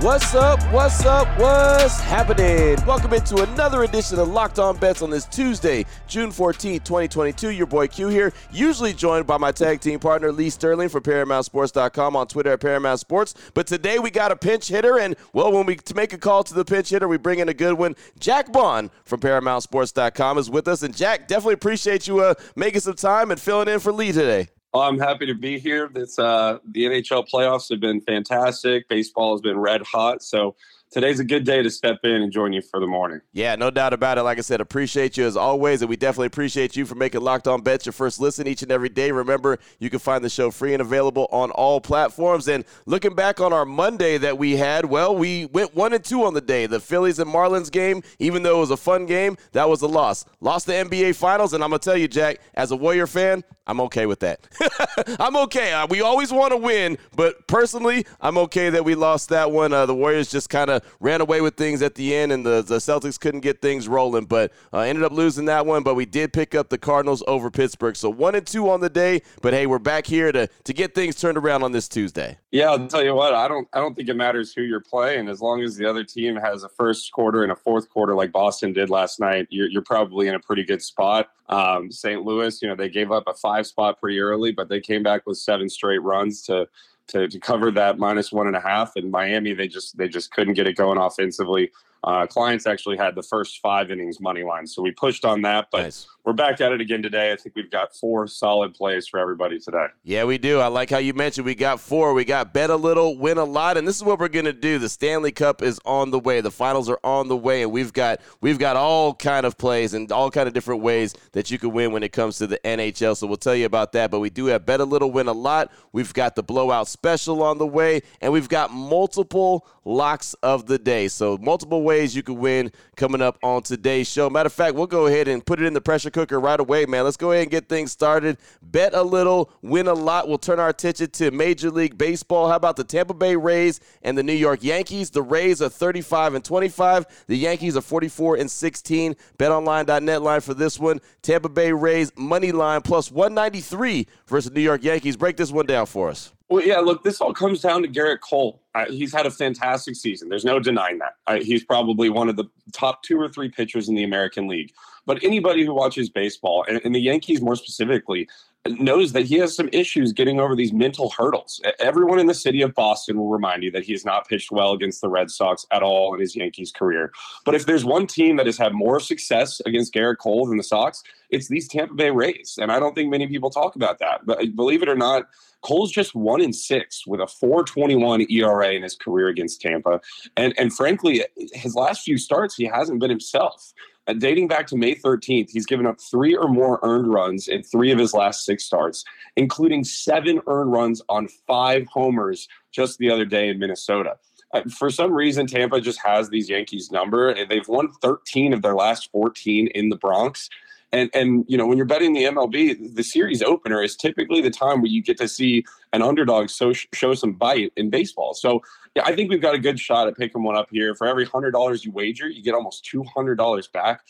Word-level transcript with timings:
What's 0.00 0.32
up? 0.32 0.62
What's 0.72 1.04
up? 1.04 1.26
What's 1.40 1.98
happening? 1.98 2.76
Welcome 2.86 3.14
into 3.14 3.42
another 3.42 3.82
edition 3.82 4.20
of 4.20 4.28
Locked 4.28 4.60
On 4.60 4.76
Bets 4.76 5.02
on 5.02 5.10
this 5.10 5.24
Tuesday, 5.24 5.84
June 6.06 6.30
14th, 6.30 6.84
2022. 6.84 7.50
Your 7.50 7.66
boy 7.66 7.88
Q 7.88 8.06
here, 8.06 8.32
usually 8.52 8.92
joined 8.92 9.26
by 9.26 9.38
my 9.38 9.50
tag 9.50 9.80
team 9.80 9.98
partner 9.98 10.30
Lee 10.30 10.50
Sterling 10.50 10.88
from 10.88 11.02
ParamountSports.com 11.02 12.14
on 12.14 12.28
Twitter 12.28 12.52
at 12.52 12.60
Paramount 12.60 13.00
Sports. 13.00 13.34
But 13.54 13.66
today 13.66 13.98
we 13.98 14.12
got 14.12 14.30
a 14.30 14.36
pinch 14.36 14.68
hitter, 14.68 15.00
and 15.00 15.16
well, 15.32 15.50
when 15.50 15.66
we 15.66 15.76
make 15.96 16.12
a 16.12 16.18
call 16.18 16.44
to 16.44 16.54
the 16.54 16.64
pinch 16.64 16.90
hitter, 16.90 17.08
we 17.08 17.18
bring 17.18 17.40
in 17.40 17.48
a 17.48 17.54
good 17.54 17.74
one. 17.74 17.96
Jack 18.20 18.52
Bond 18.52 18.90
from 19.04 19.18
ParamountSports.com 19.18 20.38
is 20.38 20.48
with 20.48 20.68
us, 20.68 20.84
and 20.84 20.96
Jack, 20.96 21.26
definitely 21.26 21.54
appreciate 21.54 22.06
you 22.06 22.20
uh, 22.20 22.34
making 22.54 22.82
some 22.82 22.94
time 22.94 23.32
and 23.32 23.40
filling 23.40 23.66
in 23.66 23.80
for 23.80 23.90
Lee 23.90 24.12
today. 24.12 24.48
Well, 24.72 24.82
I'm 24.82 24.98
happy 24.98 25.24
to 25.26 25.34
be 25.34 25.58
here. 25.58 25.90
It's 25.94 26.18
uh, 26.18 26.58
the 26.72 26.84
NHL 26.84 27.28
playoffs 27.28 27.70
have 27.70 27.80
been 27.80 28.02
fantastic. 28.02 28.86
Baseball 28.88 29.32
has 29.32 29.40
been 29.40 29.58
red 29.58 29.82
hot. 29.82 30.22
So 30.22 30.56
today's 30.90 31.20
a 31.20 31.24
good 31.24 31.44
day 31.44 31.62
to 31.62 31.70
step 31.70 31.98
in 32.04 32.22
and 32.22 32.32
join 32.32 32.52
you 32.52 32.62
for 32.62 32.80
the 32.80 32.86
morning. 32.86 33.20
Yeah, 33.32 33.54
no 33.56 33.70
doubt 33.70 33.92
about 33.92 34.18
it. 34.18 34.22
Like 34.22 34.38
I 34.38 34.42
said, 34.42 34.60
appreciate 34.60 35.16
you 35.16 35.26
as 35.26 35.36
always, 35.36 35.82
and 35.82 35.88
we 35.88 35.96
definitely 35.96 36.26
appreciate 36.26 36.76
you 36.76 36.86
for 36.86 36.94
making 36.94 37.20
Locked 37.20 37.48
On 37.48 37.60
Bets 37.60 37.86
your 37.86 37.92
first 37.92 38.20
listen 38.20 38.46
each 38.46 38.62
and 38.62 38.72
every 38.72 38.88
day. 38.88 39.10
Remember, 39.10 39.58
you 39.78 39.90
can 39.90 39.98
find 39.98 40.24
the 40.24 40.30
show 40.30 40.50
free 40.50 40.72
and 40.72 40.80
available 40.80 41.28
on 41.30 41.50
all 41.50 41.80
platforms. 41.80 42.48
And 42.48 42.64
looking 42.86 43.14
back 43.14 43.40
on 43.40 43.52
our 43.52 43.64
Monday 43.64 44.18
that 44.18 44.38
we 44.38 44.56
had, 44.56 44.84
well, 44.84 45.14
we 45.16 45.46
went 45.46 45.74
one 45.74 45.92
and 45.92 46.04
two 46.04 46.24
on 46.24 46.34
the 46.34 46.40
day. 46.40 46.66
The 46.66 46.80
Phillies 46.80 47.18
and 47.18 47.30
Marlins 47.30 47.70
game, 47.70 48.02
even 48.18 48.42
though 48.42 48.58
it 48.58 48.60
was 48.60 48.70
a 48.70 48.76
fun 48.76 49.06
game, 49.06 49.36
that 49.52 49.68
was 49.68 49.82
a 49.82 49.88
loss. 49.88 50.24
Lost 50.40 50.66
the 50.66 50.72
NBA 50.72 51.16
Finals, 51.16 51.52
and 51.52 51.62
I'm 51.62 51.70
gonna 51.70 51.78
tell 51.78 51.96
you, 51.96 52.08
Jack, 52.08 52.40
as 52.54 52.70
a 52.70 52.76
Warrior 52.76 53.06
fan, 53.06 53.44
I'm 53.66 53.80
okay 53.82 54.06
with 54.06 54.20
that. 54.20 54.40
I'm 55.20 55.36
okay. 55.36 55.72
Uh, 55.72 55.86
we 55.88 56.00
always 56.00 56.32
want 56.32 56.52
to 56.52 56.56
win, 56.56 56.96
but 57.14 57.46
personally, 57.46 58.06
I'm 58.20 58.38
okay 58.38 58.70
that 58.70 58.84
we 58.84 58.94
lost 58.94 59.28
that 59.28 59.50
one. 59.50 59.74
Uh, 59.74 59.84
the 59.84 59.94
Warriors 59.94 60.30
just 60.30 60.48
kind 60.48 60.70
of 60.70 60.77
ran 61.00 61.20
away 61.20 61.40
with 61.40 61.56
things 61.56 61.82
at 61.82 61.94
the 61.94 62.14
end, 62.14 62.32
and 62.32 62.44
the, 62.44 62.62
the 62.62 62.76
Celtics 62.76 63.18
couldn't 63.18 63.40
get 63.40 63.60
things 63.60 63.88
rolling, 63.88 64.26
but 64.26 64.52
uh, 64.72 64.80
ended 64.80 65.04
up 65.04 65.12
losing 65.12 65.44
that 65.46 65.66
one. 65.66 65.82
But 65.82 65.94
we 65.94 66.06
did 66.06 66.32
pick 66.32 66.54
up 66.54 66.68
the 66.68 66.78
Cardinals 66.78 67.22
over 67.26 67.50
Pittsburgh. 67.50 67.96
So 67.96 68.10
one 68.10 68.34
and 68.34 68.46
two 68.46 68.68
on 68.68 68.80
the 68.80 68.90
day, 68.90 69.22
but 69.42 69.52
hey, 69.52 69.66
we're 69.66 69.78
back 69.78 70.06
here 70.06 70.32
to 70.32 70.48
to 70.64 70.72
get 70.72 70.94
things 70.94 71.16
turned 71.16 71.38
around 71.38 71.62
on 71.62 71.72
this 71.72 71.88
Tuesday. 71.88 72.38
Yeah, 72.50 72.70
I'll 72.70 72.88
tell 72.88 73.04
you 73.04 73.14
what. 73.14 73.34
I 73.34 73.48
don't 73.48 73.68
I 73.72 73.78
don't 73.78 73.94
think 73.94 74.08
it 74.08 74.14
matters 74.14 74.52
who 74.52 74.62
you're 74.62 74.80
playing 74.80 75.28
as 75.28 75.40
long 75.40 75.62
as 75.62 75.76
the 75.76 75.88
other 75.88 76.04
team 76.04 76.36
has 76.36 76.62
a 76.62 76.68
first 76.68 77.12
quarter 77.12 77.42
and 77.42 77.52
a 77.52 77.56
fourth 77.56 77.88
quarter 77.88 78.14
like 78.14 78.32
Boston 78.32 78.72
did 78.72 78.90
last 78.90 79.20
night. 79.20 79.46
You're, 79.50 79.68
you're 79.68 79.82
probably 79.82 80.28
in 80.28 80.34
a 80.34 80.40
pretty 80.40 80.64
good 80.64 80.82
spot. 80.82 81.28
Um, 81.48 81.90
St. 81.90 82.22
Louis, 82.22 82.60
you 82.60 82.68
know, 82.68 82.74
they 82.74 82.88
gave 82.88 83.10
up 83.10 83.24
a 83.26 83.34
five 83.34 83.66
spot 83.66 83.98
pretty 84.00 84.20
early, 84.20 84.52
but 84.52 84.68
they 84.68 84.80
came 84.80 85.02
back 85.02 85.26
with 85.26 85.38
seven 85.38 85.68
straight 85.68 86.02
runs 86.02 86.42
to 86.42 86.68
to, 87.08 87.28
to 87.28 87.38
cover 87.38 87.70
that 87.72 87.98
minus 87.98 88.32
one 88.32 88.46
and 88.46 88.56
a 88.56 88.60
half. 88.60 88.96
And 88.96 89.10
Miami, 89.10 89.54
they 89.54 89.68
just 89.68 89.96
they 89.96 90.08
just 90.08 90.30
couldn't 90.30 90.54
get 90.54 90.66
it 90.66 90.76
going 90.76 90.98
offensively. 90.98 91.72
Uh, 92.08 92.26
clients 92.26 92.66
actually 92.66 92.96
had 92.96 93.14
the 93.14 93.22
first 93.22 93.60
five 93.60 93.90
innings 93.90 94.18
money 94.18 94.42
line, 94.42 94.66
so 94.66 94.80
we 94.80 94.90
pushed 94.92 95.26
on 95.26 95.42
that. 95.42 95.68
But 95.70 95.82
nice. 95.82 96.08
we're 96.24 96.32
back 96.32 96.58
at 96.62 96.72
it 96.72 96.80
again 96.80 97.02
today. 97.02 97.32
I 97.32 97.36
think 97.36 97.54
we've 97.54 97.70
got 97.70 97.94
four 97.94 98.26
solid 98.26 98.72
plays 98.72 99.06
for 99.06 99.20
everybody 99.20 99.58
today. 99.58 99.88
Yeah, 100.04 100.24
we 100.24 100.38
do. 100.38 100.58
I 100.58 100.68
like 100.68 100.88
how 100.88 100.96
you 100.96 101.12
mentioned 101.12 101.44
we 101.44 101.54
got 101.54 101.80
four. 101.80 102.14
We 102.14 102.24
got 102.24 102.54
bet 102.54 102.70
a 102.70 102.76
little, 102.76 103.18
win 103.18 103.36
a 103.36 103.44
lot, 103.44 103.76
and 103.76 103.86
this 103.86 103.96
is 103.96 104.02
what 104.02 104.18
we're 104.18 104.28
gonna 104.28 104.54
do. 104.54 104.78
The 104.78 104.88
Stanley 104.88 105.32
Cup 105.32 105.60
is 105.60 105.78
on 105.84 106.10
the 106.10 106.18
way. 106.18 106.40
The 106.40 106.50
finals 106.50 106.88
are 106.88 106.98
on 107.04 107.28
the 107.28 107.36
way, 107.36 107.62
and 107.62 107.70
we've 107.70 107.92
got 107.92 108.22
we've 108.40 108.58
got 108.58 108.74
all 108.76 109.12
kind 109.12 109.44
of 109.44 109.58
plays 109.58 109.92
and 109.92 110.10
all 110.10 110.30
kind 110.30 110.48
of 110.48 110.54
different 110.54 110.80
ways 110.80 111.14
that 111.32 111.50
you 111.50 111.58
can 111.58 111.72
win 111.72 111.92
when 111.92 112.02
it 112.02 112.12
comes 112.12 112.38
to 112.38 112.46
the 112.46 112.58
NHL. 112.64 113.18
So 113.18 113.26
we'll 113.26 113.36
tell 113.36 113.54
you 113.54 113.66
about 113.66 113.92
that. 113.92 114.10
But 114.10 114.20
we 114.20 114.30
do 114.30 114.46
have 114.46 114.64
bet 114.64 114.80
a 114.80 114.84
little, 114.86 115.12
win 115.12 115.28
a 115.28 115.32
lot. 115.32 115.70
We've 115.92 116.14
got 116.14 116.36
the 116.36 116.42
blowout 116.42 116.88
special 116.88 117.42
on 117.42 117.58
the 117.58 117.66
way, 117.66 118.00
and 118.22 118.32
we've 118.32 118.48
got 118.48 118.70
multiple 118.70 119.66
locks 119.84 120.32
of 120.42 120.64
the 120.66 120.78
day. 120.78 121.08
So 121.08 121.36
multiple 121.36 121.82
ways 121.82 121.97
you 122.04 122.22
can 122.22 122.38
win 122.38 122.72
coming 122.96 123.20
up 123.20 123.38
on 123.42 123.62
today's 123.62 124.08
show. 124.08 124.28
Matter 124.30 124.46
of 124.48 124.52
fact, 124.52 124.74
we'll 124.74 124.86
go 124.86 125.06
ahead 125.06 125.28
and 125.28 125.44
put 125.44 125.60
it 125.60 125.66
in 125.66 125.74
the 125.74 125.80
pressure 125.80 126.10
cooker 126.10 126.38
right 126.38 126.58
away, 126.58 126.86
man. 126.86 127.04
Let's 127.04 127.16
go 127.16 127.32
ahead 127.32 127.42
and 127.42 127.50
get 127.50 127.68
things 127.68 127.92
started. 127.92 128.38
Bet 128.62 128.94
a 128.94 129.02
little, 129.02 129.50
win 129.62 129.88
a 129.88 129.94
lot. 129.94 130.28
We'll 130.28 130.38
turn 130.38 130.60
our 130.60 130.68
attention 130.68 131.10
to 131.10 131.30
Major 131.30 131.70
League 131.70 131.98
Baseball. 131.98 132.48
How 132.48 132.56
about 132.56 132.76
the 132.76 132.84
Tampa 132.84 133.14
Bay 133.14 133.36
Rays 133.36 133.80
and 134.02 134.16
the 134.16 134.22
New 134.22 134.32
York 134.32 134.62
Yankees? 134.62 135.10
The 135.10 135.22
Rays 135.22 135.60
are 135.60 135.68
35 135.68 136.34
and 136.34 136.44
25. 136.44 137.24
The 137.26 137.36
Yankees 137.36 137.76
are 137.76 137.82
44 137.82 138.36
and 138.36 138.50
16. 138.50 139.16
BetOnline.net 139.38 140.22
line 140.22 140.40
for 140.40 140.54
this 140.54 140.78
one. 140.78 141.00
Tampa 141.22 141.48
Bay 141.48 141.72
Rays 141.72 142.12
money 142.16 142.52
line 142.52 142.82
plus 142.82 143.10
193 143.10 144.06
versus 144.26 144.52
New 144.52 144.60
York 144.60 144.84
Yankees. 144.84 145.16
Break 145.16 145.36
this 145.36 145.52
one 145.52 145.66
down 145.66 145.86
for 145.86 146.10
us. 146.10 146.32
Well, 146.48 146.64
yeah, 146.64 146.78
look, 146.78 147.04
this 147.04 147.20
all 147.20 147.34
comes 147.34 147.60
down 147.60 147.82
to 147.82 147.88
Gerrit 147.88 148.20
Cole. 148.20 148.62
He's 148.88 149.12
had 149.12 149.26
a 149.26 149.30
fantastic 149.30 149.96
season. 149.96 150.30
There's 150.30 150.46
no 150.46 150.58
denying 150.58 150.98
that. 150.98 151.42
He's 151.42 151.62
probably 151.62 152.08
one 152.08 152.28
of 152.28 152.36
the 152.36 152.44
top 152.72 153.02
two 153.02 153.20
or 153.20 153.28
three 153.28 153.50
pitchers 153.50 153.88
in 153.88 153.94
the 153.94 154.04
American 154.04 154.48
League. 154.48 154.72
But 155.04 155.22
anybody 155.22 155.64
who 155.64 155.74
watches 155.74 156.08
baseball, 156.08 156.64
and, 156.66 156.80
and 156.84 156.94
the 156.94 157.00
Yankees 157.00 157.42
more 157.42 157.56
specifically, 157.56 158.28
knows 158.66 159.12
that 159.12 159.24
he 159.24 159.36
has 159.38 159.54
some 159.54 159.68
issues 159.72 160.12
getting 160.12 160.40
over 160.40 160.54
these 160.54 160.72
mental 160.72 161.10
hurdles. 161.10 161.60
Everyone 161.78 162.18
in 162.18 162.26
the 162.26 162.34
city 162.34 162.62
of 162.62 162.74
Boston 162.74 163.16
will 163.16 163.28
remind 163.28 163.62
you 163.62 163.70
that 163.70 163.84
he 163.84 163.92
has 163.92 164.04
not 164.04 164.28
pitched 164.28 164.50
well 164.50 164.72
against 164.72 165.00
the 165.00 165.08
Red 165.08 165.30
Sox 165.30 165.66
at 165.70 165.82
all 165.82 166.14
in 166.14 166.20
his 166.20 166.36
Yankees 166.36 166.72
career. 166.72 167.12
But 167.44 167.54
if 167.54 167.66
there's 167.66 167.84
one 167.84 168.06
team 168.06 168.36
that 168.36 168.46
has 168.46 168.58
had 168.58 168.74
more 168.74 169.00
success 169.00 169.60
against 169.64 169.94
Gerrit 169.94 170.18
Cole 170.18 170.46
than 170.46 170.56
the 170.56 170.62
Sox, 170.62 171.02
it's 171.30 171.48
these 171.48 171.68
Tampa 171.68 171.94
Bay 171.94 172.10
Rays. 172.10 172.58
And 172.60 172.72
I 172.72 172.78
don't 172.78 172.94
think 172.94 173.10
many 173.10 173.26
people 173.26 173.50
talk 173.50 173.76
about 173.76 173.98
that. 174.00 174.26
But 174.26 174.54
believe 174.56 174.82
it 174.82 174.88
or 174.88 174.96
not, 174.96 175.28
Cole's 175.62 175.90
just 175.90 176.14
one 176.14 176.40
in 176.40 176.52
six 176.52 177.06
with 177.06 177.20
a 177.20 177.26
421 177.26 178.26
ERA 178.30 178.72
in 178.72 178.82
his 178.82 178.94
career 178.94 179.28
against 179.28 179.60
Tampa. 179.60 180.00
And 180.36 180.54
and 180.56 180.72
frankly, 180.72 181.24
his 181.52 181.74
last 181.74 182.02
few 182.02 182.16
starts, 182.16 182.54
he 182.54 182.64
hasn't 182.64 183.00
been 183.00 183.10
himself. 183.10 183.72
Uh, 184.08 184.14
dating 184.14 184.48
back 184.48 184.66
to 184.66 184.76
May 184.76 184.94
13th, 184.94 185.50
he's 185.50 185.66
given 185.66 185.86
up 185.86 186.00
three 186.00 186.34
or 186.34 186.48
more 186.48 186.80
earned 186.82 187.12
runs 187.12 187.46
in 187.46 187.62
three 187.62 187.92
of 187.92 187.98
his 187.98 188.14
last 188.14 188.44
six 188.44 188.64
starts, 188.64 189.04
including 189.36 189.84
seven 189.84 190.40
earned 190.46 190.72
runs 190.72 191.02
on 191.10 191.28
five 191.46 191.86
homers 191.88 192.48
just 192.72 192.98
the 192.98 193.10
other 193.10 193.26
day 193.26 193.50
in 193.50 193.58
Minnesota. 193.58 194.16
Uh, 194.54 194.62
for 194.78 194.88
some 194.88 195.12
reason, 195.12 195.46
Tampa 195.46 195.78
just 195.78 196.00
has 196.02 196.30
these 196.30 196.48
Yankees 196.48 196.90
number, 196.90 197.28
and 197.28 197.50
they've 197.50 197.68
won 197.68 197.92
13 198.00 198.54
of 198.54 198.62
their 198.62 198.74
last 198.74 199.10
14 199.12 199.66
in 199.74 199.90
the 199.90 199.96
Bronx. 199.96 200.48
And 200.90 201.10
and 201.12 201.44
you 201.48 201.58
know 201.58 201.66
when 201.66 201.76
you're 201.76 201.86
betting 201.86 202.14
the 202.14 202.24
MLB, 202.24 202.94
the 202.94 203.02
series 203.02 203.42
opener 203.42 203.82
is 203.82 203.94
typically 203.94 204.40
the 204.40 204.50
time 204.50 204.80
where 204.80 204.90
you 204.90 205.02
get 205.02 205.18
to 205.18 205.28
see 205.28 205.64
an 205.92 206.02
underdog 206.02 206.48
so, 206.48 206.72
show 206.72 207.14
some 207.14 207.32
bite 207.32 207.72
in 207.76 207.90
baseball. 207.90 208.32
So 208.34 208.62
yeah, 208.94 209.02
I 209.04 209.14
think 209.14 209.30
we've 209.30 209.42
got 209.42 209.54
a 209.54 209.58
good 209.58 209.78
shot 209.78 210.08
at 210.08 210.16
picking 210.16 210.42
one 210.42 210.56
up 210.56 210.68
here. 210.70 210.94
For 210.94 211.06
every 211.06 211.26
hundred 211.26 211.50
dollars 211.50 211.84
you 211.84 211.92
wager, 211.92 212.28
you 212.28 212.42
get 212.42 212.54
almost 212.54 212.86
two 212.86 213.04
hundred 213.04 213.36
dollars 213.36 213.68
back. 213.68 214.02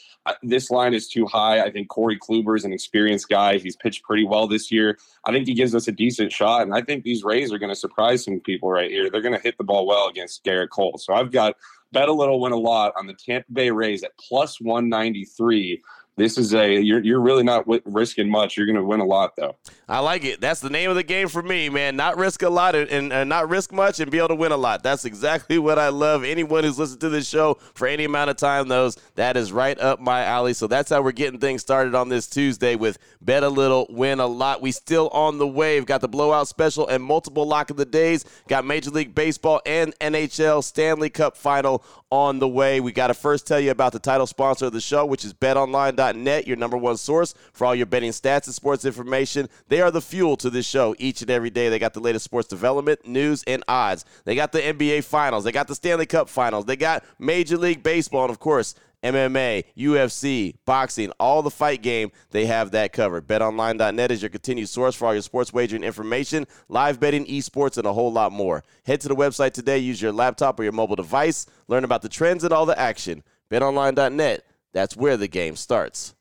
This 0.43 0.71
line 0.71 0.95
is 0.95 1.09
too 1.09 1.27
high. 1.27 1.63
I 1.63 1.71
think 1.71 1.89
Corey 1.89 2.19
Kluber 2.19 2.57
is 2.57 2.65
an 2.65 2.73
experienced 2.73 3.29
guy. 3.29 3.59
He's 3.59 3.75
pitched 3.75 4.05
pretty 4.05 4.25
well 4.25 4.47
this 4.47 4.71
year. 4.71 4.99
I 5.25 5.33
think 5.33 5.49
he 5.49 5.55
gives 5.55 5.75
us 5.75 5.89
a 5.89 5.93
decent 5.93 6.33
shot, 6.33 6.63
and 6.63 6.75
I 6.75 6.83
think 6.83 7.03
these 7.03 7.25
Rays 7.25 7.53
are 7.53 7.59
going 7.59 7.73
to 7.73 7.77
surprise 7.77 8.25
some 8.25 8.39
people 8.39 8.71
right 8.71 8.91
here. 8.91 9.11
They're 9.11 9.21
going 9.21 9.35
to 9.35 9.43
hit 9.43 9.59
the 9.59 9.65
ball 9.65 9.85
well 9.85 10.09
against 10.09 10.45
Gerrit 10.45 10.69
Cole. 10.71 10.99
So 10.99 11.13
I've 11.13 11.33
got 11.33 11.57
bet 11.93 12.09
a 12.09 12.13
little, 12.13 12.41
win 12.41 12.53
a 12.53 12.57
lot 12.57 12.93
on 12.97 13.07
the 13.07 13.15
Tampa 13.15 13.51
Bay 13.53 13.71
Rays 13.71 14.03
at 14.03 14.17
plus 14.19 14.61
193 14.61 15.83
this 16.19 16.37
is 16.37 16.53
a 16.53 16.81
you're 16.81 17.03
you're 17.03 17.21
really 17.21 17.45
not 17.45 17.61
w- 17.61 17.81
risking 17.85 18.29
much. 18.29 18.57
You're 18.57 18.67
going 18.67 18.77
to 18.77 18.85
win 18.85 19.01
a 19.01 19.05
lot 19.05 19.37
though. 19.37 19.57
I 19.89 20.01
like 20.01 20.25
it. 20.25 20.41
That's 20.41 20.61
the 20.61 20.69
name 20.69 20.91
of 20.91 20.97
the 20.97 21.03
game 21.03 21.29
for 21.29 21.43
me, 21.43 21.69
man. 21.71 21.97
Not 21.97 22.19
risk 22.19 22.43
a 22.43 22.51
lot 22.51 22.75
and, 22.75 23.13
and, 23.13 23.29
not 23.29 23.49
risk 23.49 23.73
much 23.73 24.01
and 24.01 24.11
be 24.11 24.19
able 24.19 24.29
to 24.29 24.35
win 24.35 24.53
a 24.53 24.57
lot. 24.57 24.83
That's 24.83 25.05
exactly 25.05 25.59
what 25.59 25.79
I 25.79 25.89
love. 25.89 26.25
Anyone 26.25 26.65
who's 26.65 26.79
listened 26.79 27.01
to 27.01 27.09
this 27.09 27.27
show 27.27 27.55
for 27.75 27.89
any 27.89 28.05
amount 28.05 28.31
of 28.31 28.37
time 28.37 28.69
knows 28.69 28.97
that 29.15 29.37
is 29.37 29.51
right 29.53 29.79
up 29.79 30.01
my 30.01 30.25
alley. 30.25 30.53
So 30.53 30.67
that's 30.67 30.91
how 30.91 31.01
we're 31.01 31.13
getting 31.13 31.41
things 31.41 31.63
started 31.63 31.95
on 31.95 32.09
this 32.09 32.27
Tuesday 32.27 32.75
with 32.75 32.99
bet 33.23 33.43
a 33.43 33.49
little, 33.49 33.87
win 33.89 34.21
a 34.21 34.27
lot. 34.27 34.61
We 34.61 34.73
still 34.73 35.09
on 35.09 35.39
the 35.39 35.47
wave. 35.47 35.87
Got 35.87 36.01
the 36.03 36.09
blowout 36.09 36.49
special 36.49 36.87
and 36.89 37.03
multiple 37.03 37.47
lock 37.47 37.71
of 37.71 37.77
the 37.77 37.87
days. 37.87 38.25
Got 38.49 38.67
Major 38.67 38.91
League 38.91 39.15
Baseball 39.15 39.63
and 39.65 39.99
NHL 40.01 40.63
Stanley 40.65 41.11
Cup 41.11 41.37
final 41.37 41.85
on 42.11 42.41
the 42.41 42.49
way. 42.49 42.81
We 42.81 42.93
got 42.93 43.07
to 43.07 43.15
first 43.15 43.47
tell 43.47 43.61
you 43.61 43.71
about 43.71 43.93
the 43.93 43.99
title 43.99 44.27
sponsor 44.27 44.67
of 44.67 44.73
the 44.73 44.81
show, 44.81 45.07
which 45.07 45.25
is 45.25 45.33
BetOnline.net 45.33 46.08
betonline.net, 46.13 46.47
your 46.47 46.57
number 46.57 46.77
one 46.77 46.97
source 46.97 47.35
for 47.53 47.67
all 47.67 47.75
your 47.75 47.87
betting 47.87 48.11
stats 48.11 48.47
and 48.47 48.55
sports 48.55 48.85
information. 48.85 49.49
They 49.69 49.81
are 49.81 49.91
the 49.91 50.01
fuel 50.01 50.37
to 50.39 50.51
this 50.51 50.67
show 50.67 50.95
each 50.99 51.23
and 51.23 51.31
every 51.31 51.51
day. 51.51 51.69
They 51.69 51.79
got 51.79 51.95
the 51.95 52.01
latest 52.01 52.25
sports 52.25 52.49
development, 52.49 53.07
news, 53.07 53.45
and 53.47 53.65
odds. 53.69 54.05
They 54.25 54.35
got 54.35 54.53
the 54.53 54.61
NBA 54.61 55.05
Finals. 55.05 55.45
They 55.45 55.53
got 55.53 55.69
the 55.69 55.75
Stanley 55.75 56.07
Cup 56.07 56.29
Finals. 56.29 56.65
They 56.65 56.77
got 56.77 57.05
Major 57.19 57.57
League 57.57 57.83
Baseball. 57.83 58.25
And, 58.25 58.31
of 58.31 58.39
course, 58.39 58.75
MMA, 59.03 59.65
UFC, 59.77 60.57
boxing, 60.65 61.13
all 61.21 61.43
the 61.43 61.51
fight 61.51 61.83
game, 61.83 62.11
they 62.31 62.47
have 62.47 62.73
that 62.73 62.93
covered. 62.93 63.29
BetOnline.net 63.29 64.11
is 64.11 64.23
your 64.23 64.29
continued 64.29 64.69
source 64.69 64.97
for 64.97 65.07
all 65.07 65.15
your 65.15 65.23
sports 65.23 65.53
wagering 65.53 65.85
information, 65.85 66.47
live 66.69 66.99
betting, 66.99 67.25
esports, 67.27 67.79
and 67.79 67.87
a 67.87 67.93
whole 67.93 68.13
lot 68.13 68.33
more. 68.33 68.65
Head 68.87 69.01
to 69.03 69.09
the 69.09 69.15
website 69.15 69.53
today, 69.53 69.79
use 69.79 70.03
your 70.03 70.11
laptop 70.11 70.59
or 70.59 70.65
your 70.65 70.73
mobile 70.73 70.97
device, 70.97 71.47
learn 71.69 71.85
about 71.85 72.03
the 72.03 72.09
trends 72.09 72.43
and 72.43 72.53
all 72.53 72.67
the 72.67 72.79
action. 72.79 73.23
BetOnline.net, 73.53 74.45
that's 74.79 74.97
where 74.97 75.17
the 75.17 75.27
game 75.27 75.57
starts. 75.57 76.15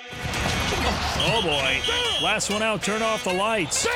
Oh 0.00 1.40
boy. 1.42 1.80
Last 2.24 2.48
one 2.48 2.62
out, 2.62 2.80
turn 2.82 3.02
off 3.02 3.24
the 3.24 3.32
lights. 3.32 3.88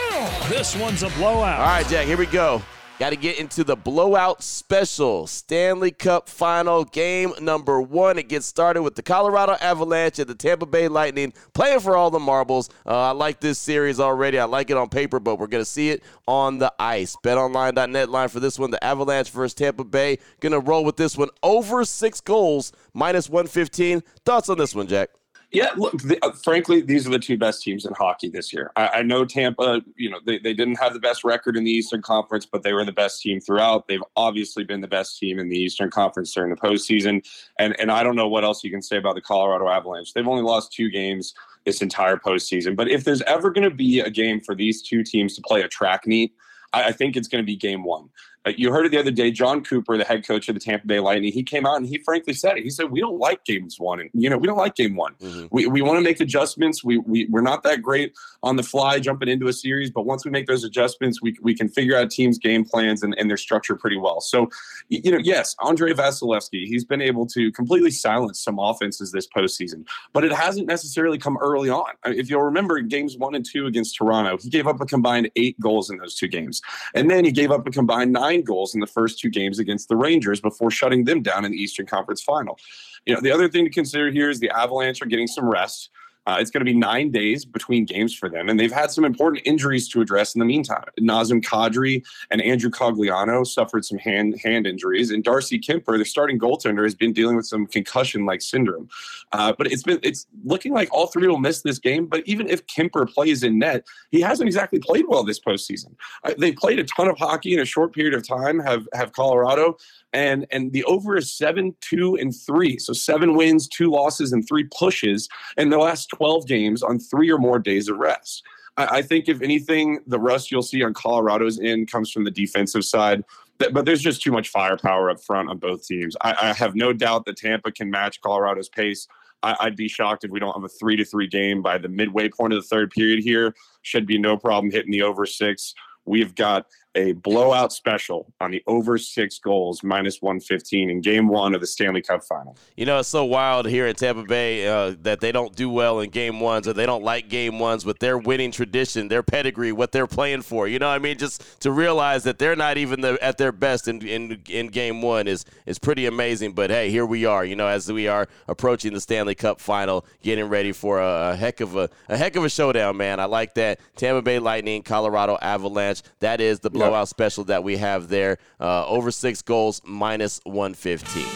This 0.49 0.75
one's 0.75 1.05
a 1.05 1.09
blowout. 1.11 1.61
All 1.61 1.67
right, 1.67 1.87
Jack, 1.87 2.07
here 2.07 2.17
we 2.17 2.27
go. 2.27 2.63
Got 2.99 3.11
to 3.11 3.17
get 3.17 3.39
into 3.39 3.63
the 3.63 3.77
blowout 3.77 4.43
special 4.43 5.27
Stanley 5.27 5.91
Cup 5.91 6.31
final 6.31 6.83
game 6.83 7.35
number 7.43 7.79
one. 7.79 8.19
It 8.19 8.31
gets 8.31 8.47
started 8.47 8.81
with 8.81 8.95
the 8.95 9.03
Colorado 9.03 9.53
Avalanche 9.61 10.19
and 10.19 10.27
the 10.27 10.35
Tampa 10.35 10.65
Bay 10.65 10.89
Lightning 10.89 11.35
playing 11.53 11.81
for 11.81 11.95
all 11.95 12.11
the 12.11 12.19
marbles. 12.19 12.71
Uh, 12.87 13.09
I 13.09 13.11
like 13.11 13.41
this 13.41 13.59
series 13.59 14.01
already. 14.01 14.39
I 14.39 14.45
like 14.45 14.71
it 14.71 14.79
on 14.79 14.89
paper, 14.89 15.21
but 15.21 15.39
we're 15.39 15.47
going 15.47 15.61
to 15.63 15.71
see 15.71 15.91
it 15.91 16.03
on 16.27 16.57
the 16.57 16.73
ice. 16.79 17.19
BetOnline.net 17.23 18.09
line 18.09 18.29
for 18.31 18.41
this 18.41 18.59
one 18.59 18.71
the 18.71 18.83
Avalanche 18.83 19.31
versus 19.31 19.53
Tampa 19.53 19.85
Bay. 19.85 20.19
Going 20.41 20.53
to 20.53 20.61
roll 20.61 20.83
with 20.83 20.97
this 20.97 21.19
one 21.19 21.29
over 21.43 21.85
six 21.85 22.23
goals, 22.23 22.73
minus 22.95 23.29
115. 23.29 24.03
Thoughts 24.25 24.49
on 24.49 24.57
this 24.57 24.75
one, 24.75 24.87
Jack? 24.87 25.11
Yeah, 25.53 25.71
look, 25.77 26.03
the, 26.03 26.19
uh, 26.25 26.33
frankly, 26.33 26.81
these 26.81 27.07
are 27.07 27.11
the 27.11 27.21
two 27.21 27.39
best 27.39 27.63
teams 27.63 27.87
in 27.87 27.95
hockey 27.95 28.29
this 28.29 28.53
year. 28.53 28.73
I, 28.75 28.89
I, 28.89 29.03
know 29.03 29.25
Tampa, 29.25 29.81
you 29.95 30.11
know, 30.11 30.19
they, 30.27 30.39
they 30.39 30.53
didn't 30.53 30.79
have 30.81 30.93
the 30.93 30.99
best 30.99 31.23
record 31.23 31.57
in 31.57 31.63
the 31.63 31.71
Eastern 31.71 32.03
Conference, 32.03 32.45
but 32.45 32.65
they 32.65 32.73
were 32.73 32.85
the 32.85 32.93
best 32.93 33.23
team 33.23 33.41
throughout. 33.41 33.87
They've 33.87 34.03
obviously 34.17 34.65
been 34.65 34.81
the 34.81 34.89
best 34.89 35.19
team 35.19 35.39
in 35.39 35.49
the 35.49 35.57
Eastern 35.57 35.89
Conference 35.89 36.35
during 36.35 36.51
the 36.51 36.61
postseason. 36.61 37.25
And, 37.61 37.79
and 37.79 37.93
I 37.93 38.03
don't 38.03 38.17
know 38.17 38.29
what 38.29 38.43
else 38.43 38.65
you 38.65 38.73
can 38.73 38.83
say 38.83 38.97
about 38.97 39.15
the 39.15 39.21
Colorado 39.21 39.69
Avalanche. 39.69 40.15
They've 40.15 40.27
only 40.27 40.43
lost 40.43 40.73
two 40.73 40.91
games 40.91 41.33
this 41.65 41.81
entire 41.81 42.17
postseason. 42.17 42.75
But 42.75 42.89
if 42.89 43.05
there's 43.05 43.23
ever 43.23 43.51
going 43.51 43.69
to 43.69 43.75
be 43.75 44.01
a 44.01 44.11
game 44.11 44.41
for 44.41 44.55
these 44.55 44.83
two 44.83 45.05
teams 45.05 45.37
to 45.37 45.43
play 45.43 45.63
a 45.63 45.69
track 45.69 46.07
meet, 46.09 46.35
I, 46.73 46.89
I 46.89 46.93
think 46.93 47.17
it's 47.17 47.29
going 47.29 47.43
to 47.43 47.47
be 47.47 47.57
game 47.57 47.85
one. 47.85 48.09
Uh, 48.47 48.53
you 48.57 48.71
heard 48.71 48.87
it 48.87 48.91
the 48.91 48.99
other 48.99 49.11
day. 49.11 49.31
Jon 49.31 49.63
Cooper, 49.63 49.99
the 49.99 50.05
head 50.05 50.27
coach 50.27 50.49
of 50.49 50.55
the 50.55 50.61
Tampa 50.61 50.87
Bay 50.87 51.01
Lightning, 51.01 51.33
he 51.33 51.43
came 51.43 51.67
out 51.67 51.77
and 51.77 51.87
he 51.87 51.99
frankly 51.99 52.33
said 52.33 52.57
it. 52.57 52.63
He 52.63 52.71
said, 52.71 52.91
"We 52.91 53.01
don't 53.01 53.19
like 53.19 53.45
games 53.45 53.81
one, 53.81 54.01
and 54.01 54.11
you 54.15 54.31
know, 54.31 54.39
we 54.39 54.47
don't 54.47 54.57
like 54.57 54.77
game 54.77 54.95
one. 54.95 55.15
Mm-hmm. 55.15 55.47
We, 55.51 55.67
we 55.67 55.83
want 55.83 55.99
to 55.99 56.03
make 56.03 56.21
adjustments. 56.21 56.85
We, 56.85 56.99
we 56.99 57.27
we're 57.27 57.41
not 57.41 57.63
that 57.65 57.83
great 57.83 58.15
on 58.43 58.57
the 58.57 58.63
fly 58.63 59.01
jumping 59.01 59.29
into 59.29 59.49
a 59.49 59.53
series, 59.53 59.91
but 59.91 60.07
once 60.07 60.25
we 60.25 60.31
make 60.31 60.47
those 60.47 60.65
adjustments, 60.65 61.21
we 61.21 61.37
we 61.43 61.55
can 61.55 61.69
figure 61.69 61.97
out 61.97 62.11
teams' 62.11 62.39
game 62.39 62.65
plans 62.65 63.03
and, 63.03 63.15
and 63.19 63.29
their 63.29 63.37
structure 63.37 63.75
pretty 63.75 63.97
well. 63.97 64.21
So, 64.21 64.49
you 64.89 65.11
know, 65.11 65.19
yes, 65.19 65.57
Andrei 65.67 65.93
Vasilevskiy, 65.93 66.67
he's 66.67 66.85
been 66.85 67.03
able 67.03 67.27
to 67.27 67.51
completely 67.53 67.91
silence 67.91 68.41
some 68.41 68.59
offenses 68.59 69.11
this 69.11 69.27
postseason, 69.27 69.87
but 70.13 70.25
it 70.25 70.33
hasn't 70.33 70.69
necessarily 70.69 71.19
come 71.19 71.37
early 71.39 71.71
on. 71.71 71.91
If 72.05 72.31
you'll 72.31 72.43
remember, 72.43 72.81
games 72.81 73.17
one 73.17 73.35
and 73.35 73.45
two 73.45 73.67
against 73.67 73.97
Toronto, 73.97 74.39
he 74.41 74.51
gave 74.51 74.67
up 74.67 74.81
a 74.81 74.87
combined 74.87 75.31
eight 75.35 75.59
goals 75.59 75.91
in 75.91 75.99
those 75.99 76.15
two 76.15 76.29
games, 76.29 76.63
and 76.95 77.11
then 77.11 77.25
he 77.25 77.33
gave 77.33 77.51
up 77.51 77.67
a 77.67 77.71
combined 77.71 78.13
nine 78.13 78.36
goals 78.45 78.75
in 78.75 78.81
the 78.81 78.87
first 78.87 79.19
two 79.19 79.31
games 79.31 79.59
against 79.59 79.89
the 79.89 79.97
Rangers 79.97 80.41
before 80.41 80.71
shutting 80.71 81.05
them 81.05 81.23
down 81.23 81.45
in 81.45 81.53
the 81.53 81.59
Eastern 81.59 81.87
Conference 81.87 82.23
Final. 82.23 82.59
You 83.07 83.15
know, 83.15 83.21
the 83.21 83.31
other 83.31 83.49
thing 83.49 83.65
to 83.65 83.71
consider 83.71 84.11
here 84.11 84.29
is 84.29 84.41
the 84.41 84.51
Avalanche 84.51 85.01
are 85.01 85.07
getting 85.07 85.29
some 85.29 85.49
rest. 85.49 85.91
Uh, 86.27 86.39
it's 86.41 86.51
going 86.51 86.61
to 86.61 86.65
be 86.65 86.77
nine 86.77 87.11
days 87.11 87.45
between 87.45 87.85
games 87.85 88.15
for 88.15 88.29
them, 88.29 88.49
and 88.49 88.59
they've 88.59 88.73
had 88.73 88.91
some 88.91 89.05
important 89.05 89.43
injuries 89.45 89.89
to 89.89 90.01
address 90.01 90.35
in 90.35 90.41
the 90.41 90.45
meantime. 90.45 90.85
Nazem 91.01 91.41
Kadri 91.41 92.05
and 92.31 92.43
Andrew 92.43 92.71
Cogliano 92.71 93.47
suffered 93.47 93.85
some 93.85 93.99
hand 93.99 94.39
hand 94.43 94.67
injuries, 94.67 95.11
and 95.11 95.23
Darcy 95.23 95.59
Kuemper, 95.59 95.97
their 95.97 96.05
starting 96.05 96.39
goaltender, 96.39 96.83
has 96.83 96.95
been 96.95 97.13
dealing 97.13 97.37
with 97.37 97.47
some 97.47 97.67
concussion-like 97.67 98.43
syndrome. 98.43 98.89
Uh, 99.33 99.53
but 99.57 99.71
it's 99.71 99.83
been 99.83 100.01
it's 100.03 100.27
looking 100.45 100.73
like 100.73 100.89
all 100.93 101.07
three 101.07 101.29
will 101.29 101.39
miss 101.39 101.63
this 101.63 101.79
game. 101.79 102.07
But 102.07 102.23
even 102.27 102.49
if 102.49 102.67
Kuemper 102.67 103.09
plays 103.13 103.43
in 103.43 103.59
net, 103.59 103.87
he 104.11 104.21
hasn't 104.21 104.49
exactly 104.49 104.79
played 104.79 105.05
well 105.09 105.23
this 105.23 105.41
postseason. 105.41 105.95
Uh, 106.25 106.35
they 106.39 106.53
played 106.53 106.79
a 106.79 106.85
ton 106.85 107.09
of 107.09 107.17
hockey 107.19 107.55
in 107.55 107.61
a 107.61 107.65
short 107.65 107.95
period 107.95 108.15
of 108.15 108.27
time. 108.27 108.59
Have 108.59 108.89
have 108.95 109.13
Colorado, 109.13 109.77
and 110.13 110.47
and 110.51 110.73
the 110.73 110.83
over 110.85 111.17
is 111.17 111.33
seven, 111.33 111.75
two, 111.81 112.17
and 112.17 112.35
three. 112.35 112.79
So 112.79 112.93
seven 112.93 113.37
wins, 113.37 113.69
two 113.69 113.91
losses, 113.91 114.33
and 114.33 114.47
three 114.47 114.65
pushes 114.65 115.29
in 115.57 115.71
the 115.71 115.79
last 115.79 116.11
12 116.17 116.47
games 116.47 116.83
on 116.83 116.99
three 116.99 117.31
or 117.31 117.39
more 117.39 117.59
days 117.59 117.89
of 117.89 117.99
rest. 117.99 118.43
I, 118.77 118.99
I 118.99 119.03
think 119.03 119.29
if 119.29 119.43
anything, 119.43 120.01
the 120.07 120.19
rust 120.19 120.51
you'll 120.51 120.63
see 120.63 120.83
on 120.83 120.95
Colorado's 120.95 121.61
end 121.61 121.91
comes 121.91 122.11
from 122.11 122.25
the 122.25 122.31
defensive 122.31 122.85
side. 122.85 123.25
But, 123.59 123.87
there's 123.87 124.03
just 124.03 124.23
too 124.23 124.33
much 124.33 124.51
firepower 124.51 125.09
up 125.09 125.23
front 125.23 125.49
on 125.49 125.59
both 125.59 125.87
teams. 125.87 126.15
I, 126.21 126.35
I 126.41 126.53
have 126.53 126.75
no 126.75 126.93
doubt 126.93 127.25
that 127.25 127.39
Tampa 127.39 127.73
can 127.73 127.91
match 127.91 128.21
Colorado's 128.21 128.69
pace. 128.69 129.09
I, 129.43 129.65
would 129.65 129.77
be 129.77 129.89
shocked 129.89 130.25
if 130.25 130.31
we 130.31 130.41
don't 130.41 130.55
have 130.55 130.65
a 130.65 130.69
three 130.69 130.97
to 130.97 131.05
three 131.05 131.27
game 131.27 131.63
by 131.63 131.79
the 131.79 131.89
midway 131.89 132.29
point 132.29 132.53
of 132.53 132.63
the 132.63 132.69
third 132.69 132.91
period 132.91 133.23
here. 133.23 133.55
Should 133.83 134.07
be 134.07 134.19
no 134.19 134.37
problem 134.37 134.71
hitting 134.71 134.91
the 134.91 135.03
over 135.03 135.25
six. 135.25 135.75
We've 136.05 136.35
got 136.35 136.67
a 136.97 137.13
blowout 137.13 137.73
special 137.73 138.33
on 138.41 138.51
the 138.51 138.63
over 138.67 138.99
six 138.99 139.39
goals 139.39 139.83
minus 139.83 140.23
115 140.23 140.91
in 140.91 141.01
game 141.01 141.29
one 141.29 141.55
of 141.55 141.61
the 141.61 141.67
Stanley 141.67 142.03
Cup 142.03 142.25
final. 142.25 142.57
You 142.77 142.87
know, 142.87 142.99
it's 142.99 143.09
so 143.09 143.25
wild 143.25 143.67
here 143.67 143.87
in 143.87 143.95
Tampa 143.95 144.25
Bay 144.25 144.67
uh, 144.67 144.97
that 145.03 145.21
they 145.21 145.31
don't 145.31 145.55
do 145.55 145.69
well 145.71 146.01
in 146.01 146.11
game 146.11 146.41
ones 146.41 146.67
or 146.67 146.73
they 146.73 146.87
don't 146.87 147.05
like 147.05 147.29
game 147.29 147.59
ones 147.59 147.85
with 147.85 147.99
their 147.99 148.19
winning 148.19 148.51
tradition, 148.51 149.09
their 149.09 149.23
pedigree, 149.23 149.73
what 149.73 149.93
they're 149.93 150.07
playing 150.07 150.43
for. 150.43 150.67
You 150.67 150.79
know 150.79 150.89
I 150.89 150.99
mean? 150.99 151.19
Just 151.19 151.61
to 151.61 151.71
realize 151.71 152.25
that 152.25 152.39
they're 152.39 152.57
not 152.57 152.79
even 152.79 153.03
the, 153.03 153.19
at 153.23 153.37
their 153.37 153.53
best 153.53 153.89
in, 153.89 154.01
in, 154.07 154.43
in 154.49 154.69
game 154.69 155.03
one 155.03 155.29
is, 155.29 155.45
is 155.67 155.79
pretty 155.79 156.07
amazing. 156.07 156.53
But 156.53 156.71
hey, 156.71 156.91
here 156.91 157.07
we 157.07 157.27
are, 157.27 157.45
you 157.45 157.57
know, 157.57 157.69
as 157.69 157.93
we 157.93 158.09
are 158.09 158.27
approaching 158.49 158.95
the 158.95 159.01
Stanley 159.01 159.35
Cup 159.35 159.61
final, 159.61 160.07
getting 160.23 160.47
ready 160.47 160.73
for 160.73 160.99
a, 161.01 161.33
a 161.33 161.37
heck 161.37 161.61
of 161.61 161.77
a, 161.77 161.91
a 162.09 162.17
heck 162.17 162.37
of 162.37 162.45
a 162.45 162.49
showdown, 162.49 162.97
man. 162.97 163.21
I 163.21 163.27
like 163.27 163.55
that. 163.55 163.81
Tampa 163.97 164.23
Bay 164.23 164.39
Lightning, 164.39 164.83
Colorado 164.83 165.37
Avalanche. 165.43 166.03
That 166.21 166.41
is 166.41 166.61
the 166.61 166.71
blowout 166.71 166.86
blowout 166.89 167.09
special 167.09 167.45
that 167.45 167.65
we 167.65 167.77
have 167.77 168.09
there. 168.09 168.39
Uh, 168.61 168.87
over 168.87 169.11
six 169.11 169.43
goals, 169.43 169.81
minus 169.85 170.41
115. 170.45 171.27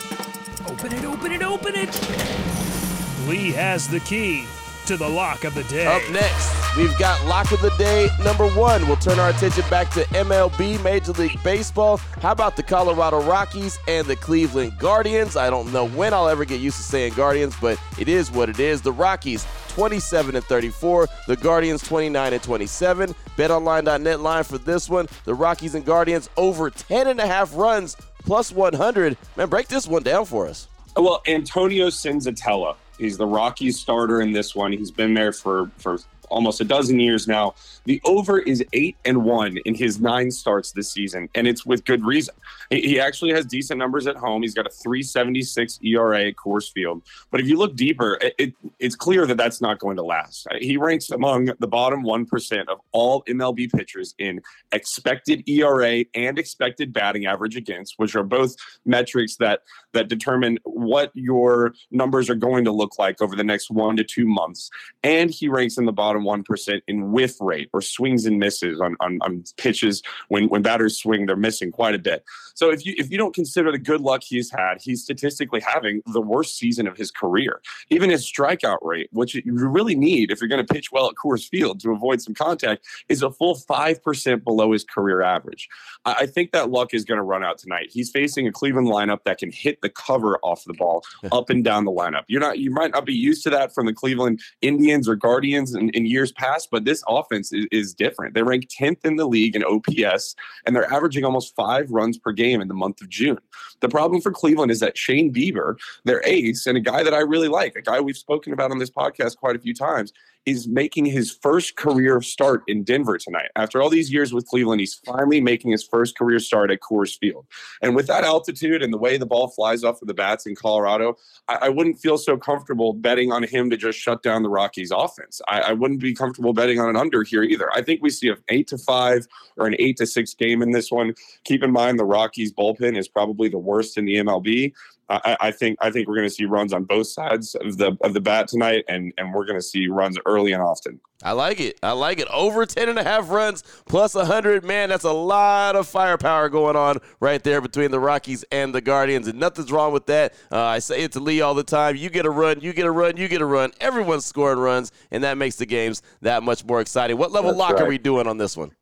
Open 0.70 0.92
it, 0.92 1.04
open 1.04 1.32
it, 1.32 1.42
open 1.42 1.74
it. 1.74 3.28
Lee 3.28 3.50
has 3.52 3.88
the 3.88 4.00
key 4.00 4.44
to 4.86 4.96
the 4.96 5.08
lock 5.08 5.44
of 5.44 5.54
the 5.54 5.62
day. 5.64 5.86
Up 5.86 6.02
next, 6.10 6.76
we've 6.76 6.96
got 6.98 7.24
lock 7.26 7.52
of 7.52 7.60
the 7.60 7.70
day 7.78 8.08
number 8.24 8.48
one. 8.48 8.86
We'll 8.86 8.96
turn 8.96 9.18
our 9.20 9.30
attention 9.30 9.64
back 9.70 9.90
to 9.90 10.00
MLB, 10.06 10.82
Major 10.82 11.12
League 11.12 11.40
Baseball. 11.44 11.98
How 12.20 12.32
about 12.32 12.56
the 12.56 12.62
Colorado 12.62 13.22
Rockies 13.22 13.78
and 13.86 14.06
the 14.06 14.16
Cleveland 14.16 14.72
Guardians? 14.78 15.36
I 15.36 15.48
don't 15.48 15.72
know 15.72 15.86
when 15.88 16.12
I'll 16.12 16.28
ever 16.28 16.44
get 16.44 16.60
used 16.60 16.76
to 16.78 16.82
saying 16.82 17.14
Guardians, 17.14 17.54
but 17.60 17.78
it 17.98 18.08
is 18.08 18.30
what 18.30 18.48
it 18.48 18.58
is. 18.58 18.82
The 18.82 18.92
Rockies 18.92 19.46
27 19.70 20.36
and 20.36 20.44
34. 20.44 21.08
The 21.26 21.36
Guardians 21.36 21.82
29 21.82 22.32
and 22.32 22.42
27. 22.42 23.14
BetOnline.net 23.36 24.20
line 24.20 24.44
for 24.44 24.58
this 24.58 24.88
one. 24.88 25.08
The 25.24 25.34
Rockies 25.34 25.74
and 25.74 25.84
Guardians 25.84 26.28
over 26.36 26.70
10 26.70 27.06
and 27.08 27.20
a 27.20 27.26
half 27.26 27.54
runs 27.56 27.96
plus 28.24 28.52
100. 28.52 29.16
Man, 29.36 29.48
break 29.48 29.68
this 29.68 29.86
one 29.86 30.02
down 30.02 30.24
for 30.24 30.46
us. 30.46 30.68
Well, 30.96 31.22
Antonio 31.26 31.88
Senzatela. 31.88 32.76
He's 32.98 33.16
the 33.16 33.26
Rockies 33.26 33.78
starter 33.78 34.20
in 34.20 34.32
this 34.32 34.54
one. 34.54 34.72
He's 34.72 34.90
been 34.90 35.14
there 35.14 35.32
for 35.32 35.70
for 35.78 35.98
almost 36.30 36.60
a 36.60 36.64
dozen 36.64 37.00
years 37.00 37.28
now. 37.28 37.54
The 37.84 38.00
over 38.04 38.38
is 38.38 38.64
eight 38.72 38.96
and 39.04 39.24
one 39.24 39.58
in 39.64 39.74
his 39.74 40.00
nine 40.00 40.30
starts 40.30 40.72
this 40.72 40.92
season, 40.92 41.28
and 41.34 41.46
it's 41.46 41.66
with 41.66 41.84
good 41.84 42.04
reason. 42.04 42.34
He 42.70 43.00
actually 43.00 43.32
has 43.32 43.44
decent 43.46 43.78
numbers 43.78 44.06
at 44.06 44.16
home. 44.16 44.42
He's 44.42 44.54
got 44.54 44.66
a 44.66 44.70
376 44.70 45.80
ERA 45.82 46.28
at 46.28 46.36
Coors 46.36 46.70
Field. 46.72 47.02
But 47.30 47.40
if 47.40 47.48
you 47.48 47.56
look 47.56 47.74
deeper, 47.74 48.18
it, 48.20 48.34
it, 48.38 48.54
it's 48.78 48.94
clear 48.94 49.26
that 49.26 49.36
that's 49.36 49.60
not 49.60 49.78
going 49.78 49.96
to 49.96 50.02
last. 50.02 50.46
He 50.60 50.76
ranks 50.76 51.10
among 51.10 51.50
the 51.58 51.66
bottom 51.66 52.02
1% 52.04 52.68
of 52.68 52.78
all 52.92 53.24
MLB 53.24 53.72
pitchers 53.72 54.14
in 54.18 54.40
expected 54.72 55.48
ERA 55.48 56.04
and 56.14 56.38
expected 56.38 56.92
batting 56.92 57.26
average 57.26 57.56
against, 57.56 57.94
which 57.96 58.14
are 58.14 58.22
both 58.22 58.54
metrics 58.84 59.36
that, 59.36 59.62
that 59.92 60.08
determine 60.08 60.58
what 60.62 61.10
your 61.14 61.74
numbers 61.90 62.30
are 62.30 62.34
going 62.34 62.64
to 62.64 62.72
look 62.72 62.98
like 62.98 63.20
over 63.20 63.34
the 63.34 63.44
next 63.44 63.70
one 63.70 63.96
to 63.96 64.04
two 64.04 64.26
months. 64.26 64.70
And 65.02 65.30
he 65.30 65.48
ranks 65.48 65.76
in 65.76 65.86
the 65.86 65.92
bottom 65.92 66.19
1% 66.22 66.80
in 66.86 67.12
whiff 67.12 67.40
rate 67.40 67.68
or 67.72 67.80
swings 67.80 68.26
and 68.26 68.38
misses 68.38 68.80
on, 68.80 68.96
on, 69.00 69.18
on 69.22 69.44
pitches. 69.56 70.02
When, 70.28 70.48
when 70.48 70.62
batters 70.62 70.98
swing, 70.98 71.26
they're 71.26 71.36
missing 71.36 71.72
quite 71.72 71.94
a 71.94 71.98
bit. 71.98 72.24
So 72.54 72.70
if 72.70 72.84
you, 72.84 72.94
if 72.98 73.10
you 73.10 73.18
don't 73.18 73.34
consider 73.34 73.72
the 73.72 73.78
good 73.78 74.00
luck 74.00 74.22
he's 74.22 74.50
had, 74.50 74.78
he's 74.80 75.02
statistically 75.02 75.60
having 75.60 76.02
the 76.06 76.20
worst 76.20 76.56
season 76.56 76.86
of 76.86 76.96
his 76.96 77.10
career. 77.10 77.60
Even 77.88 78.10
his 78.10 78.24
strikeout 78.24 78.78
rate, 78.82 79.08
which 79.12 79.34
you 79.34 79.42
really 79.46 79.94
need 79.94 80.30
if 80.30 80.40
you're 80.40 80.48
going 80.48 80.64
to 80.64 80.74
pitch 80.74 80.92
well 80.92 81.08
at 81.08 81.14
Coors 81.14 81.48
Field 81.48 81.80
to 81.80 81.90
avoid 81.90 82.20
some 82.20 82.34
contact, 82.34 82.86
is 83.08 83.22
a 83.22 83.30
full 83.30 83.56
5% 83.56 84.44
below 84.44 84.72
his 84.72 84.84
career 84.84 85.22
average. 85.22 85.68
I 86.04 86.26
think 86.26 86.52
that 86.52 86.70
luck 86.70 86.94
is 86.94 87.04
going 87.04 87.18
to 87.18 87.22
run 87.22 87.44
out 87.44 87.58
tonight. 87.58 87.90
He's 87.90 88.10
facing 88.10 88.46
a 88.46 88.52
Cleveland 88.52 88.88
lineup 88.88 89.24
that 89.24 89.38
can 89.38 89.50
hit 89.50 89.80
the 89.82 89.88
cover 89.88 90.38
off 90.42 90.64
the 90.64 90.74
ball 90.74 91.04
up 91.32 91.50
and 91.50 91.64
down 91.64 91.84
the 91.84 91.92
lineup. 91.92 92.24
You're 92.28 92.40
not, 92.40 92.58
you 92.58 92.70
might 92.70 92.92
not 92.92 93.04
be 93.04 93.14
used 93.14 93.42
to 93.44 93.50
that 93.50 93.74
from 93.74 93.86
the 93.86 93.92
Cleveland 93.92 94.40
Indians 94.62 95.08
or 95.08 95.16
Guardians 95.16 95.74
in 95.74 96.06
years 96.10 96.32
past, 96.32 96.68
but 96.70 96.84
this 96.84 97.02
offense 97.08 97.52
is, 97.52 97.66
is 97.72 97.94
different. 97.94 98.34
They 98.34 98.42
rank 98.42 98.68
10th 98.68 99.04
in 99.04 99.16
the 99.16 99.26
league 99.26 99.56
in 99.56 99.64
OPS, 99.64 100.34
and 100.66 100.74
they're 100.74 100.92
averaging 100.92 101.24
almost 101.24 101.54
five 101.54 101.90
runs 101.90 102.18
per 102.18 102.32
game 102.32 102.60
in 102.60 102.68
the 102.68 102.74
month 102.74 103.00
of 103.00 103.08
June. 103.08 103.38
The 103.80 103.88
problem 103.88 104.20
for 104.20 104.32
Cleveland 104.32 104.70
is 104.70 104.80
that 104.80 104.98
Shane 104.98 105.32
Bieber, 105.32 105.76
their 106.04 106.22
ace, 106.26 106.66
and 106.66 106.76
a 106.76 106.80
guy 106.80 107.02
that 107.02 107.14
I 107.14 107.20
really 107.20 107.48
like, 107.48 107.76
a 107.76 107.82
guy 107.82 108.00
we've 108.00 108.16
spoken 108.16 108.52
about 108.52 108.70
on 108.70 108.78
this 108.78 108.90
podcast 108.90 109.36
quite 109.36 109.56
a 109.56 109.60
few 109.60 109.74
times, 109.74 110.12
is 110.46 110.66
making 110.66 111.04
his 111.04 111.30
first 111.30 111.76
career 111.76 112.20
start 112.22 112.62
in 112.66 112.82
Denver 112.82 113.18
tonight. 113.18 113.50
After 113.56 113.82
all 113.82 113.90
these 113.90 114.10
years 114.10 114.32
with 114.32 114.46
Cleveland, 114.46 114.80
he's 114.80 114.94
finally 114.94 115.40
making 115.40 115.70
his 115.70 115.84
first 115.84 116.16
career 116.16 116.38
start 116.38 116.70
at 116.70 116.80
Coors 116.80 117.18
Field. 117.18 117.46
And 117.82 117.94
with 117.94 118.06
that 118.06 118.24
altitude 118.24 118.82
and 118.82 118.92
the 118.92 118.98
way 118.98 119.18
the 119.18 119.26
ball 119.26 119.48
flies 119.48 119.84
off 119.84 120.00
of 120.00 120.08
the 120.08 120.14
bats 120.14 120.46
in 120.46 120.54
Colorado, 120.54 121.16
I, 121.48 121.56
I 121.62 121.68
wouldn't 121.68 121.98
feel 121.98 122.16
so 122.16 122.36
comfortable 122.36 122.94
betting 122.94 123.32
on 123.32 123.42
him 123.42 123.68
to 123.70 123.76
just 123.76 123.98
shut 123.98 124.22
down 124.22 124.42
the 124.42 124.48
Rockies 124.48 124.90
offense. 124.90 125.40
I, 125.46 125.60
I 125.60 125.72
wouldn't 125.72 126.00
be 126.00 126.14
comfortable 126.14 126.52
betting 126.52 126.80
on 126.80 126.88
an 126.88 126.96
under 126.96 127.22
here 127.22 127.42
either. 127.42 127.70
I 127.74 127.82
think 127.82 128.02
we 128.02 128.10
see 128.10 128.28
an 128.28 128.36
eight 128.48 128.66
to 128.68 128.78
five 128.78 129.26
or 129.56 129.66
an 129.66 129.76
eight 129.78 129.98
to 129.98 130.06
six 130.06 130.32
game 130.34 130.62
in 130.62 130.70
this 130.70 130.90
one. 130.90 131.14
Keep 131.44 131.62
in 131.62 131.70
mind 131.70 131.98
the 131.98 132.04
Rockies 132.04 132.52
bullpen 132.52 132.96
is 132.96 133.08
probably 133.08 133.48
the 133.48 133.58
worst 133.58 133.98
in 133.98 134.06
the 134.06 134.16
MLB. 134.16 134.72
I, 135.10 135.36
I, 135.40 135.50
think 135.50 135.76
I 135.80 135.90
think 135.90 136.06
we're 136.06 136.14
going 136.16 136.28
to 136.28 136.34
see 136.34 136.44
runs 136.44 136.72
on 136.72 136.84
both 136.84 137.08
sides 137.08 137.56
of 137.56 137.76
the 137.78 137.96
of 138.02 138.14
the 138.14 138.20
bat 138.20 138.46
tonight, 138.46 138.84
and 138.88 139.12
and 139.18 139.34
we're 139.34 139.44
going 139.44 139.58
to 139.58 139.62
see 139.62 139.88
runs 139.88 140.16
early 140.24 140.52
and 140.52 140.62
often. 140.62 141.00
I 141.22 141.32
like 141.32 141.60
it. 141.60 141.78
I 141.82 141.92
like 141.92 142.18
it. 142.18 142.28
Over 142.28 142.64
10 142.64 142.88
and 142.88 142.98
a 142.98 143.04
half 143.04 143.28
runs 143.28 143.62
plus 143.84 144.14
100. 144.14 144.64
Man, 144.64 144.88
that's 144.88 145.04
a 145.04 145.12
lot 145.12 145.76
of 145.76 145.86
firepower 145.86 146.48
going 146.48 146.76
on 146.76 146.96
right 147.18 147.42
there 147.42 147.60
between 147.60 147.90
the 147.90 148.00
Rockies 148.00 148.42
and 148.50 148.74
the 148.74 148.80
Guardians, 148.80 149.28
and 149.28 149.38
nothing's 149.38 149.70
wrong 149.70 149.92
with 149.92 150.06
that. 150.06 150.32
Uh, 150.50 150.62
I 150.62 150.78
say 150.78 151.02
it 151.02 151.12
to 151.12 151.20
Lee 151.20 151.42
all 151.42 151.54
the 151.54 151.64
time. 151.64 151.96
You 151.96 152.08
get 152.08 152.24
a 152.24 152.30
run, 152.30 152.60
you 152.60 152.72
get 152.72 152.86
a 152.86 152.90
run, 152.90 153.16
you 153.16 153.28
get 153.28 153.42
a 153.42 153.46
run. 153.46 153.72
Everyone's 153.80 154.24
scoring 154.24 154.60
runs, 154.60 154.92
and 155.10 155.24
that 155.24 155.36
makes 155.36 155.56
the 155.56 155.66
games 155.66 156.00
that 156.22 156.42
much 156.42 156.64
more 156.64 156.80
exciting. 156.80 157.18
What 157.18 157.32
level 157.32 157.50
that's 157.50 157.58
lock 157.58 157.72
right. 157.74 157.82
are 157.82 157.88
we 157.88 157.98
doing 157.98 158.26
on 158.26 158.38
this 158.38 158.56
one? 158.56 158.72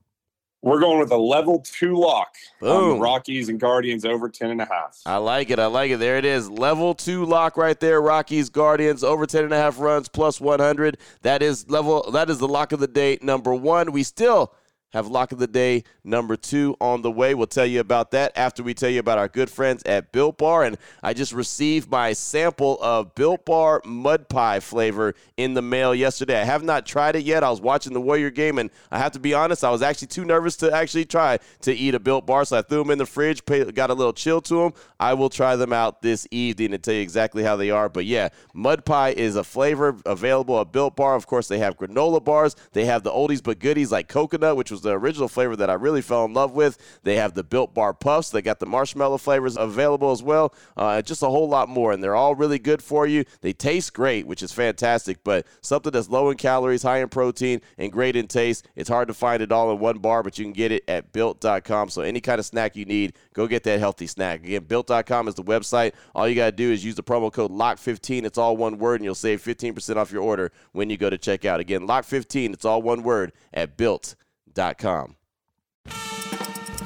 We're 0.61 0.81
going 0.81 0.99
with 0.99 1.13
a 1.13 1.17
level 1.17 1.61
two 1.61 1.97
lock. 1.97 2.35
Boom. 2.61 2.99
Rockies 2.99 3.49
and 3.49 3.61
Guardians 3.61 4.05
over 4.05 4.29
10 4.29 4.51
and 4.51 4.61
a 4.61 4.65
half. 4.65 4.99
I 5.07 5.19
like 5.19 5.51
it. 5.51 5.61
I 5.61 5.67
like 5.67 5.93
it. 5.93 5.99
There 5.99 6.17
it 6.17 6.25
is. 6.25 6.51
Level 6.51 6.95
two 6.95 7.25
lock 7.25 7.57
right 7.57 7.79
there. 7.79 8.03
Rockies, 8.03 8.51
Guardians 8.51 9.05
over 9.05 9.25
10 9.25 9.45
and 9.45 9.53
a 9.53 9.57
half 9.57 9.79
runs 9.79 10.09
plus 10.09 10.41
100. 10.41 10.99
That 11.23 11.43
is 11.43 11.71
level, 11.71 12.11
that 12.11 12.29
is 12.29 12.39
the 12.39 12.49
lock 12.49 12.73
of 12.73 12.81
the 12.81 12.89
day 12.89 13.19
number 13.23 13.55
one. 13.55 13.93
We 13.93 14.03
still 14.03 14.53
have 14.93 15.07
lock 15.07 15.33
of 15.33 15.39
the 15.39 15.47
day 15.47 15.85
number 16.03 16.37
two 16.37 16.77
on 16.81 17.03
the 17.03 17.11
way. 17.11 17.35
We'll 17.35 17.47
tell 17.47 17.67
you 17.67 17.81
about 17.81 18.11
that 18.13 18.33
after 18.37 18.63
we 18.63 18.75
tell 18.75 18.89
you 18.89 19.01
about 19.01 19.19
our 19.19 19.29
good 19.29 19.51
friends 19.51 19.83
at 19.85 20.13
Built 20.13 20.39
Bar. 20.39 20.65
And 20.65 20.79
I 21.03 21.13
just 21.13 21.33
received 21.33 21.91
my 21.91 22.13
sample 22.13 22.79
of 22.81 23.15
Built 23.15 23.45
Bar 23.45 23.83
mud 23.85 24.29
pie 24.29 24.61
flavor 24.61 25.15
in 25.37 25.55
the 25.55 25.63
mail 25.63 25.95
yesterday. 25.95 26.41
I 26.41 26.45
have 26.45 26.63
not 26.63 26.87
tried 26.87 27.17
it 27.17 27.25
yet. 27.25 27.45
I 27.45 27.51
was 27.51 27.61
watching 27.61 27.93
the 27.93 28.01
Warrior 28.01 28.31
game, 28.31 28.59
and 28.59 28.71
I 28.91 28.99
have 28.99 29.13
to 29.13 29.21
be 29.21 29.35
honest, 29.35 29.65
I 29.65 29.71
was 29.71 29.83
actually 29.83 30.09
too 30.09 30.25
nervous 30.25 30.57
to 30.57 30.73
actually 30.73 31.05
try 31.05 31.39
to 31.63 31.73
eat 31.73 31.95
a 31.95 32.01
Built 32.01 32.27
Bar, 32.27 32.45
so 32.45 32.59
I 32.59 32.63
threw 32.63 32.79
them 32.79 32.91
in 32.91 32.99
the 32.99 33.07
fridge, 33.07 33.45
got 33.45 33.91
a 33.91 33.95
little 33.95 34.13
chill 34.13 34.41
to 34.43 34.63
them. 34.63 34.73
I 34.99 35.15
will 35.15 35.31
try 35.31 35.57
them 35.57 35.73
out 35.73 36.03
this 36.03 36.27
evening 36.31 36.73
and 36.73 36.83
tell 36.83 36.95
you 36.95 37.03
exactly 37.03 37.43
how 37.43 37.57
they 37.57 37.71
are. 37.71 37.89
But 37.89 38.07
yeah, 38.07 38.29
mud 38.55 38.85
pie 38.85 39.11
is 39.11 39.37
a 39.37 39.45
flavor 39.45 39.97
available 40.07 40.61
at 40.61 40.73
Built 40.73 40.97
Bar. 40.97 41.15
Of 41.15 41.27
course, 41.27 41.49
they 41.49 41.59
have 41.59 41.77
granola 41.77 42.25
bars. 42.25 42.57
They 42.73 42.87
have 42.87 43.03
the 43.03 43.11
oldies 43.11 43.43
but 43.43 43.59
goodies 43.59 43.93
like 43.93 44.09
coconut, 44.09 44.57
which 44.57 44.71
was 44.71 44.78
was 44.79 44.85
the 44.85 44.97
original 44.97 45.29
flavor 45.29 45.57
that 45.57 45.71
I 45.71 45.75
really 45.75 46.03
fell 46.03 46.25
in 46.25 46.33
love 46.33 46.53
with. 46.53 46.79
They 47.03 47.17
have 47.17 47.35
the 47.35 47.43
Built 47.43 47.75
Bar 47.75 47.95
Puffs. 47.95 48.31
They 48.31 48.43
got 48.43 48.61
the 48.61 48.67
marshmallow 48.67 49.19
flavors 49.19 49.57
available 49.57 50.11
as 50.11 50.23
well. 50.23 50.55
Uh, 50.77 51.03
just 51.03 51.23
a 51.23 51.29
whole 51.29 51.49
lot 51.49 51.69
more, 51.69 51.93
and 51.93 52.03
they're 52.03 52.15
all 52.15 52.35
really 52.35 52.59
good 52.59 52.83
for 52.83 53.07
you. 53.07 53.25
They 53.41 53.53
taste 53.53 53.93
great, 53.93 54.27
which 54.27 54.43
is 54.43 54.53
fantastic. 54.53 55.25
But 55.25 55.47
something 55.61 55.93
that's 55.93 56.09
low 56.09 56.31
in 56.31 56.37
calories, 56.37 56.83
high 56.83 56.99
in 56.99 57.09
protein, 57.09 57.61
and 57.77 57.91
great 57.91 58.17
in 58.17 58.29
taste. 58.29 58.69
It's 58.77 58.89
hard 58.89 59.09
to 59.09 59.15
find 59.15 59.43
it 59.43 59.53
all 59.53 59.73
in 59.73 59.79
one 59.79 59.99
bar, 59.99 60.23
but 60.23 60.39
you 60.39 60.45
can 60.45 60.53
get 60.53 60.73
it 60.73 60.85
at 60.89 61.13
Built.com. 61.13 61.91
So 61.91 62.03
any 62.03 62.21
kind 62.21 62.39
of 62.39 62.47
snack 62.47 62.77
you 62.77 62.85
need, 62.85 63.15
go 63.35 63.47
get 63.47 63.65
that 63.65 63.81
healthy 63.81 64.07
snack. 64.07 64.45
Again, 64.45 64.65
Built.com 64.65 65.29
is 65.29 65.35
the 65.35 65.45
website. 65.45 65.95
All 66.15 66.29
you 66.29 66.35
got 66.35 66.47
to 66.47 66.53
do 66.53 66.71
is 66.71 66.85
use 66.85 66.95
the 66.95 67.03
promo 67.03 67.33
code 67.33 67.51
LOCK15. 67.51 68.25
It's 68.25 68.39
all 68.39 68.57
one 68.57 68.79
word, 68.79 68.97
and 68.97 69.05
you'll 69.05 69.15
save 69.15 69.43
15% 69.43 69.97
off 69.97 70.13
your 70.13 70.23
order 70.23 70.53
when 70.73 70.91
you 70.91 70.97
go 70.97 71.11
to 71.11 71.19
checkout. 71.19 71.59
Again, 71.59 71.87
LOCK15. 71.87 72.53
It's 72.53 72.65
all 72.65 72.83
one 72.83 73.03
word 73.03 73.33
at 73.53 73.77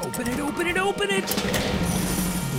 Open 0.02 0.28
it, 0.28 0.38
open 0.40 0.66
it, 0.66 0.76
open 0.76 1.08
it. 1.10 1.24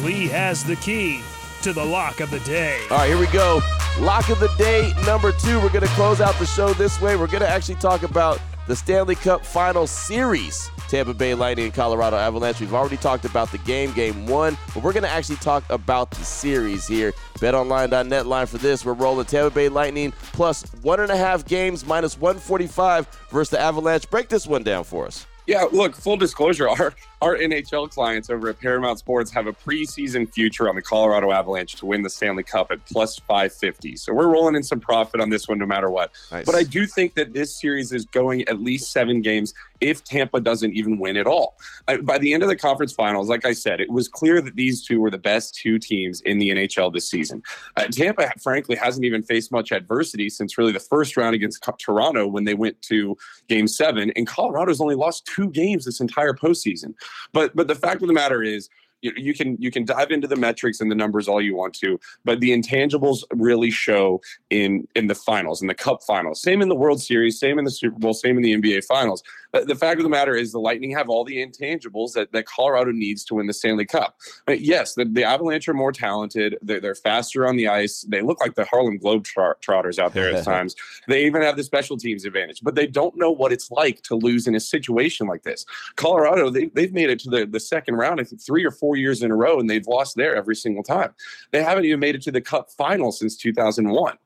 Lee 0.03 0.27
has 0.27 0.63
the 0.63 0.75
key 0.77 1.22
to 1.62 1.72
the 1.72 1.86
lock 1.86 2.20
of 2.20 2.32
the 2.32 2.39
day. 2.39 2.82
All 2.89 2.98
right, 2.98 3.08
here 3.10 3.20
we 3.20 3.27
go. 3.27 3.62
Lock 4.00 4.29
of 4.29 4.39
the 4.39 4.51
day 4.58 4.91
number 5.05 5.32
two. 5.32 5.60
We're 5.60 5.70
going 5.70 5.86
to 5.86 5.93
close 5.93 6.20
out 6.20 6.34
the 6.39 6.48
show 6.48 6.74
this 6.74 7.00
way. 7.00 7.15
We're 7.15 7.27
going 7.27 7.43
to 7.43 7.48
actually 7.48 7.75
talk 7.75 8.01
about 8.01 8.41
the 8.67 8.75
Stanley 8.75 9.13
Cup 9.13 9.46
Final 9.46 9.86
Series. 9.86 10.72
Tampa 10.93 11.12
Bay 11.12 11.33
Lightning 11.33 11.65
and 11.65 11.73
Colorado 11.73 12.17
Avalanche. 12.17 12.59
We've 12.59 12.75
already 12.75 12.97
talked 12.97 13.25
about 13.25 13.51
the 13.51 13.57
game, 13.57 13.91
game 13.93 14.27
one, 14.27 14.55
but 14.75 14.83
we're 14.83 14.93
going 14.93 15.01
to 15.01 15.09
actually 15.09 15.38
talk 15.38 15.63
about 15.71 16.12
the 16.12 16.23
series 16.23 16.85
here. 16.85 17.13
BetOnline.net 17.39 18.27
line 18.27 18.45
for 18.45 18.59
this. 18.59 18.85
We're 18.85 18.93
rolling 18.93 19.25
Tampa 19.25 19.50
Bay 19.50 19.69
Lightning 19.69 20.12
plus 20.33 20.62
one 20.83 21.00
and 21.00 21.12
a 21.12 21.17
half 21.17 21.45
games, 21.45 21.83
minus 21.83 22.15
145 22.19 23.07
versus 23.31 23.50
the 23.50 23.59
Avalanche. 23.59 24.07
Break 24.12 24.29
this 24.29 24.45
one 24.45 24.62
down 24.62 24.83
for 24.83 25.07
us. 25.07 25.25
Yeah, 25.47 25.65
look, 25.71 25.95
full 25.95 26.15
disclosure, 26.15 26.69
our 26.69 26.93
our 27.24 27.38
NHL 27.38 27.89
clients 27.89 28.30
over 28.30 28.50
at 28.50 28.60
Paramount 28.60 29.00
Sports 29.00 29.32
have 29.32 29.48
a 29.48 29.53
preseason 29.53 30.30
future 30.30 30.68
on 30.68 30.75
the 30.75 30.82
Colorado 30.82 31.32
Avalanche 31.32 31.75
to 31.75 31.86
win 31.86 32.01
the 32.01 32.10
Stanley 32.10 32.44
Cup 32.44 32.70
at 32.70 32.86
plus 32.86 33.18
550. 33.20 33.96
So 33.96 34.13
we're 34.13 34.27
rolling 34.27 34.56
in 34.56 34.63
some 34.63 34.82
profit 34.82 35.22
on 35.22 35.30
this 35.30 35.48
one 35.48 35.58
no 35.58 35.65
matter 35.65 35.89
what. 35.89 36.12
Nice. 36.34 36.46
But 36.46 36.56
I 36.56 36.63
do 36.63 36.86
think 36.86 37.13
that 37.13 37.32
this 37.32 37.56
series 37.56 37.94
is 37.94 38.06
going 38.06 38.46
at 38.50 38.62
least 38.62 38.92
seven 38.92 39.22
games 39.22 39.53
if 39.80 40.03
Tampa 40.03 40.39
doesn't 40.39 40.74
even 40.74 40.98
win 40.98 41.18
at 41.18 41.27
all. 41.27 41.56
by 42.03 42.18
the 42.18 42.34
end 42.34 42.42
of 42.42 42.50
the 42.50 42.56
conference 42.56 42.94
finals, 42.94 43.30
like 43.30 43.46
I 43.46 43.53
said, 43.53 43.82
it 43.82 43.89
was 43.89 44.08
clear 44.08 44.42
that 44.42 44.56
these 44.56 44.86
two 44.86 45.01
were 45.01 45.12
the 45.12 45.18
best 45.18 45.56
two 45.56 45.77
teams 45.77 46.22
in 46.22 46.39
the 46.39 46.50
NHL 46.50 46.94
this 46.94 47.10
season. 47.10 47.42
Uh, 47.75 47.88
Tampa, 47.88 48.32
frankly, 48.42 48.75
hasn't 48.75 49.06
even 49.06 49.24
faced 49.24 49.51
much 49.51 49.72
adversity 49.72 50.30
since 50.30 50.58
really 50.58 50.72
the 50.72 50.80
first 50.80 51.18
round 51.18 51.36
against 51.36 51.65
Toronto 51.80 52.27
when 52.27 52.46
they 52.46 52.53
went 52.53 52.82
to 52.84 53.18
game 53.50 53.68
seven. 53.68 54.12
And 54.15 54.25
Colorado's 54.25 54.80
only 54.80 54.96
lost 54.96 55.25
two 55.25 55.50
games 55.50 55.86
this 55.86 56.00
entire 56.00 56.34
postseason. 56.34 56.94
But 57.32 57.55
but 57.55 57.67
the 57.67 57.75
fact 57.75 58.01
of 58.01 58.08
the 58.08 58.13
matter 58.13 58.43
is, 58.43 58.70
you, 59.03 59.34
can 59.34 59.58
you 59.60 59.70
can 59.70 59.86
dive 59.86 60.12
into 60.12 60.27
the 60.27 60.36
metrics 60.36 60.79
and 60.79 60.89
the 60.89 60.96
numbers 60.96 61.27
all 61.27 61.41
you 61.41 61.55
want 61.55 61.74
to, 61.75 62.00
but 62.24 62.39
the 62.39 62.51
intangibles 62.51 63.24
really 63.34 63.70
show 63.70 64.22
in 64.50 64.88
in 64.96 65.08
the 65.08 65.15
finals, 65.15 65.62
in 65.62 65.67
the 65.67 65.74
Cup 65.74 66.01
finals. 66.03 66.41
Same 66.41 66.62
in 66.62 66.70
the 66.70 66.75
World 66.75 67.01
Series, 67.01 67.39
same 67.39 67.60
in 67.60 67.65
the 67.65 67.72
Super 67.72 68.00
Bowl, 68.00 68.13
same 68.13 68.38
in 68.38 68.43
the 68.43 68.55
NBA 68.55 68.86
Finals. 68.86 69.24
But 69.53 69.67
the 69.67 69.75
fact 69.75 70.00
of 70.00 70.03
the 70.03 70.10
matter 70.10 70.36
is, 70.36 70.51
the 70.51 70.60
Lightning 70.60 70.91
have 70.91 71.10
all 71.10 71.24
the 71.24 71.38
intangibles 71.38 72.13
that, 72.13 72.31
that 72.31 72.45
Colorado 72.45 72.91
needs 72.91 73.24
to 73.25 73.36
win 73.36 73.48
the 73.48 73.53
Stanley 73.53 73.86
Cup. 73.86 74.17
But 74.45 74.62
yes, 74.62 74.95
the, 74.95 75.05
the 75.05 75.24
Avalanche 75.24 75.67
are 75.67 75.74
more 75.74 75.91
talented. 75.91 76.57
They're, 76.62 76.79
they're 76.79 76.95
faster 76.95 77.48
on 77.48 77.55
the 77.55 77.67
ice. 77.67 78.05
They 78.07 78.22
look 78.22 78.39
like 78.41 78.55
the 78.55 78.65
Harlem 78.65 79.00
Globetrotters 79.00 80.00
out 80.00 80.13
there 80.13 80.33
at 80.33 80.43
times. 80.45 80.75
They 81.07 81.25
even 81.25 81.41
have 81.41 81.57
the 81.57 81.63
special 81.63 81.98
teams 81.98 82.25
advantage, 82.25 82.62
but 82.62 82.75
they 82.75 82.88
don't 82.88 83.17
know 83.17 83.31
what 83.31 83.51
it's 83.51 83.72
like 83.72 84.01
to 84.03 84.15
lose 84.15 84.48
in 84.48 84.55
a 84.55 84.60
situation 84.60 85.27
like 85.27 85.43
this. 85.43 85.65
Colorado, 85.95 86.50
they, 86.50 86.65
they've 86.67 86.93
made 86.93 87.10
it 87.10 87.19
to 87.19 87.29
the, 87.29 87.45
the 87.45 87.60
second 87.60 87.95
round, 87.95 88.19
I 88.19 88.24
think 88.24 88.41
three 88.41 88.63
or 88.63 88.72
four 88.72 88.83
four 88.83 88.98
years 88.98 89.24
in 89.24 89.31
a 89.31 89.36
row, 89.36 89.60
and 89.60 89.69
they've 89.69 89.88
lost 89.88 90.15
there 90.17 90.36
every 90.36 90.55
single 90.55 90.83
time. 90.83 91.15
They 91.51 91.63
haven't 91.63 91.86
even 91.86 92.00
made 92.00 92.15
it 92.15 92.22
to 92.24 92.31
the 92.31 92.41
Cup 92.41 92.69
final 92.69 93.12
since 93.12 93.38
2001. 93.38 94.17